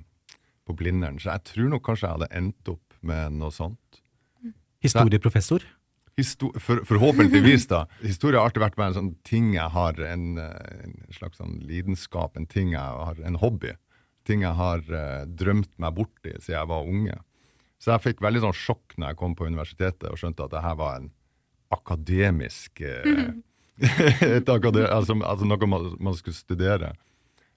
på 0.66 0.76
Blindern. 0.80 1.20
Så 1.22 1.34
jeg 1.36 1.46
tror 1.52 1.74
nok 1.76 1.86
kanskje 1.86 2.08
jeg 2.08 2.18
hadde 2.18 2.32
endt 2.40 2.72
opp 2.74 3.02
med 3.06 3.38
noe 3.38 3.54
sånt. 3.54 4.02
Historieprofessor? 4.84 5.66
Histo 6.20 6.52
for, 6.60 6.82
forhåpentligvis, 6.88 7.68
da. 7.72 7.86
Historie 8.04 8.40
har 8.40 8.50
alltid 8.50 8.64
vært 8.64 8.78
bare 8.80 8.92
en 8.92 8.98
sånn 8.98 9.12
ting 9.28 9.54
jeg 9.56 9.72
har, 9.76 10.00
en, 10.04 10.40
en 10.40 10.96
slags 11.16 11.40
sånn 11.40 11.60
lidenskap, 11.68 12.36
en 12.36 12.48
ting 12.50 12.74
jeg 12.74 12.84
har, 12.84 13.20
en 13.24 13.40
hobby. 13.40 13.76
Ting 14.28 14.44
jeg 14.44 14.56
har 14.60 14.84
uh, 14.92 15.24
drømt 15.28 15.72
meg 15.80 15.96
borti 15.96 16.34
siden 16.38 16.58
jeg 16.58 16.72
var 16.72 16.90
unge. 16.92 17.20
Så 17.80 17.94
jeg 17.94 18.04
fikk 18.10 18.24
veldig 18.24 18.44
sånn 18.44 18.58
sjokk 18.58 18.98
når 18.98 19.14
jeg 19.14 19.20
kom 19.22 19.36
på 19.40 19.48
universitetet 19.48 20.10
og 20.12 20.20
skjønte 20.20 20.48
at 20.48 20.56
det 20.56 20.64
her 20.66 20.76
var 20.80 21.00
en 21.00 21.12
akademisk 21.72 22.84
uh, 22.84 23.30
et 24.26 24.50
akade 24.52 24.84
altså, 24.92 25.16
altså 25.24 25.46
noe 25.48 25.68
man, 25.72 25.86
man 26.04 26.16
skulle 26.18 26.36
studere 26.36 26.90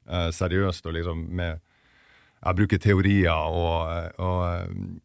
uh, 0.06 0.28
seriøst 0.30 0.87
og 0.87 0.94
liksom 0.94 1.24
med 1.35 1.58
Jeg 2.42 2.58
bruker 2.58 2.78
teorier 2.82 3.54
og, 3.54 4.14
og 4.18 5.00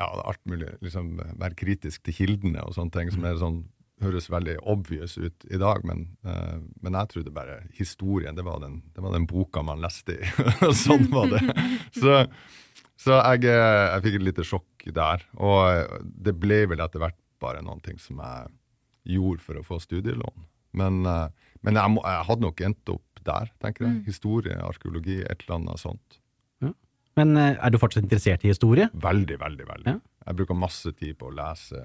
ja, 0.00 0.08
alt 0.24 0.40
mulig. 0.48 0.72
Liksom 0.84 1.18
være 1.20 1.58
kritisk 1.58 2.06
til 2.06 2.16
kildene 2.16 2.64
og 2.64 2.74
sånne 2.76 2.94
ting 2.94 3.12
som 3.12 3.26
er 3.28 3.38
sånn, 3.40 3.60
høres 4.00 4.30
veldig 4.32 4.56
obvious 4.72 5.18
ut 5.20 5.44
i 5.52 5.58
dag, 5.60 5.84
men, 5.84 6.06
uh, 6.24 6.56
men 6.80 6.96
jeg 6.96 7.10
trodde 7.12 7.34
bare 7.36 7.58
historien, 7.76 8.36
det 8.36 8.46
var 8.46 8.62
den, 8.62 8.78
det 8.96 9.04
var 9.04 9.12
den 9.12 9.28
boka 9.28 9.60
man 9.66 9.82
leste 9.84 10.16
i. 10.16 10.30
sånn 10.86 11.10
var 11.12 11.28
det. 11.34 11.42
Så, 12.00 12.22
så 13.00 13.16
jeg, 13.16 13.46
eh, 13.48 13.86
jeg 13.94 14.02
fikk 14.04 14.16
et 14.18 14.24
lite 14.26 14.44
sjokk 14.44 14.84
der. 14.92 15.22
Og 15.40 15.60
eh, 15.72 16.02
det 16.04 16.34
ble 16.36 16.58
vel 16.68 16.82
etter 16.84 17.00
hvert 17.00 17.16
bare 17.40 17.62
noen 17.64 17.80
ting 17.80 17.96
som 18.00 18.20
jeg 18.20 18.50
gjorde 19.16 19.40
for 19.40 19.56
å 19.56 19.64
få 19.64 19.78
studielån. 19.80 20.44
Men, 20.76 21.00
uh, 21.08 21.32
men 21.64 21.80
jeg, 21.80 21.92
må, 21.94 22.02
jeg 22.04 22.26
hadde 22.28 22.44
nok 22.44 22.60
endt 22.68 22.92
opp 22.92 23.22
der, 23.24 23.48
tenker 23.64 23.86
jeg. 23.86 24.02
Historie, 24.10 24.58
arkeologi, 24.64 25.18
et 25.24 25.46
eller 25.46 25.56
annet 25.56 25.82
sånt. 25.82 26.19
Men 27.18 27.36
eh, 27.36 27.56
er 27.58 27.72
du 27.72 27.78
fortsatt 27.80 28.04
interessert 28.06 28.44
i 28.46 28.52
historie? 28.52 28.88
Veldig, 28.94 29.38
veldig. 29.40 29.66
veldig. 29.68 29.94
Ja. 29.96 29.98
Jeg 30.28 30.38
bruker 30.40 30.58
masse 30.58 30.92
tid 30.94 31.16
på 31.18 31.30
å 31.30 31.34
lese 31.34 31.80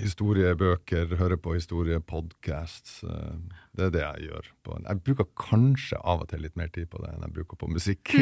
historiebøker, 0.00 1.16
høre 1.18 1.36
på 1.40 1.54
historiepodcasts. 1.56 3.02
eh, 3.04 3.36
Det 3.76 3.84
er 3.86 3.90
det 3.90 4.02
jeg 4.02 4.28
gjør. 4.28 4.48
På. 4.62 4.78
Jeg 4.80 5.02
bruker 5.02 5.26
kanskje 5.36 5.98
av 6.04 6.22
og 6.22 6.28
til 6.28 6.40
litt 6.44 6.56
mer 6.56 6.68
tid 6.68 6.88
på 6.90 7.00
det 7.02 7.10
enn 7.12 7.26
jeg 7.26 7.34
bruker 7.34 7.56
på 7.56 7.68
musikk. 7.70 8.14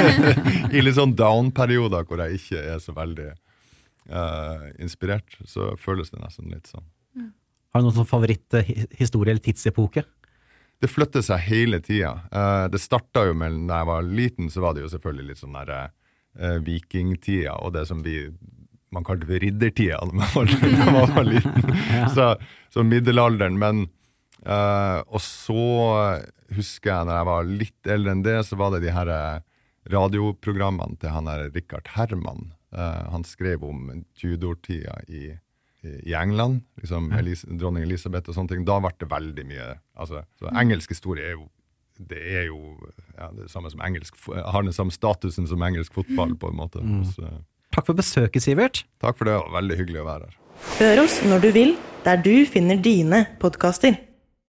I 0.76 0.80
litt 0.80 0.96
sånn 0.96 1.14
down-perioder 1.16 2.06
hvor 2.08 2.22
jeg 2.24 2.40
ikke 2.40 2.62
er 2.74 2.78
så 2.80 2.94
veldig 2.96 3.30
uh, 4.10 4.64
inspirert, 4.80 5.36
så 5.44 5.74
føles 5.76 6.10
det 6.10 6.22
nesten 6.22 6.50
litt 6.50 6.66
sånn. 6.72 6.86
Har 7.74 7.82
du 7.82 7.88
noen 7.88 7.96
sånn 7.96 8.08
favoritthistorie 8.08 9.34
eller 9.34 9.42
tidsepoke? 9.44 10.04
Det 10.84 10.90
flytter 10.92 11.24
seg 11.24 11.40
hele 11.46 11.80
tida. 11.80 12.18
Uh, 12.28 12.66
det 12.68 12.82
starta 12.82 13.24
jo 13.30 13.36
med 13.40 13.62
da 13.70 13.80
jeg 13.80 13.88
var 13.88 14.10
liten, 14.20 14.50
så 14.52 14.64
var 14.64 14.76
det 14.76 14.84
jo 14.84 14.92
selvfølgelig 14.92 15.30
litt 15.30 15.40
sånn 15.40 15.56
der 15.56 15.72
uh, 15.80 16.58
vikingtida 16.66 17.56
og 17.64 17.72
det 17.78 17.86
som 17.88 18.04
vi 18.04 18.28
man 18.94 19.02
kalte 19.02 19.26
for 19.26 19.42
riddertida 19.42 19.98
da 20.04 20.12
man 20.14 20.28
var, 20.36 20.52
da 20.62 20.92
man 20.92 21.14
var 21.16 21.26
liten. 21.26 21.74
så, 22.14 22.28
så 22.70 22.84
middelalderen. 22.86 23.58
Men 23.58 23.86
uh, 24.46 25.00
Og 25.08 25.18
så 25.24 25.64
husker 26.54 26.90
jeg 26.90 27.08
når 27.08 27.18
jeg 27.18 27.28
var 27.30 27.50
litt 27.62 27.90
eldre 27.96 28.14
enn 28.14 28.24
det, 28.24 28.36
så 28.46 28.58
var 28.60 28.74
det 28.74 28.84
de 28.84 28.92
her 28.94 29.10
eh, 29.10 29.42
radioprogrammene 29.92 30.98
til 31.00 31.14
han 31.14 31.28
der 31.28 31.48
Richard 31.54 31.90
Herman. 31.94 32.52
Eh, 32.74 33.02
han 33.14 33.26
skrev 33.26 33.64
om 33.66 33.88
Tudor-tida 34.18 35.00
i, 35.08 35.34
i 35.84 36.14
England, 36.16 36.62
liksom 36.80 37.10
Elis 37.16 37.44
dronning 37.48 37.84
Elisabeth 37.86 38.30
og 38.30 38.38
sånne 38.38 38.54
ting, 38.54 38.64
da 38.68 38.78
ble 38.82 38.92
det 39.00 39.10
veldig 39.10 39.44
mye 39.48 39.66
altså, 40.00 40.24
Så 40.40 40.50
engelsk 40.54 40.94
historie 40.94 41.24
er 41.24 41.36
jo 41.36 41.48
det 41.94 42.18
er 42.18 42.46
jo 42.48 42.56
ja, 43.14 43.28
det 43.36 43.46
samme 43.52 43.70
som 43.70 43.82
engelsk 43.86 44.16
har 44.26 44.64
den 44.66 44.74
samme 44.74 44.90
statusen 44.90 45.46
som 45.46 45.62
engelsk 45.62 45.94
fotball, 45.94 46.32
på 46.34 46.50
en 46.50 46.56
måte. 46.58 46.80
Så, 47.14 47.28
Takk 47.74 47.86
for 47.86 47.94
besøket, 47.98 48.42
Sivert. 48.42 48.80
takk 49.02 49.18
for 49.18 49.30
det, 49.30 49.36
og 49.38 49.52
veldig 49.54 49.76
hyggelig 49.78 50.02
å 50.02 50.08
være 50.08 50.26
her. 50.26 50.34
Hør 50.80 51.04
oss 51.04 51.20
når 51.26 51.44
du 51.44 51.48
vil, 51.54 51.76
der 52.04 52.18
du 52.22 52.46
finner 52.50 52.78
dine 52.82 53.24
podkaster. 53.42 53.94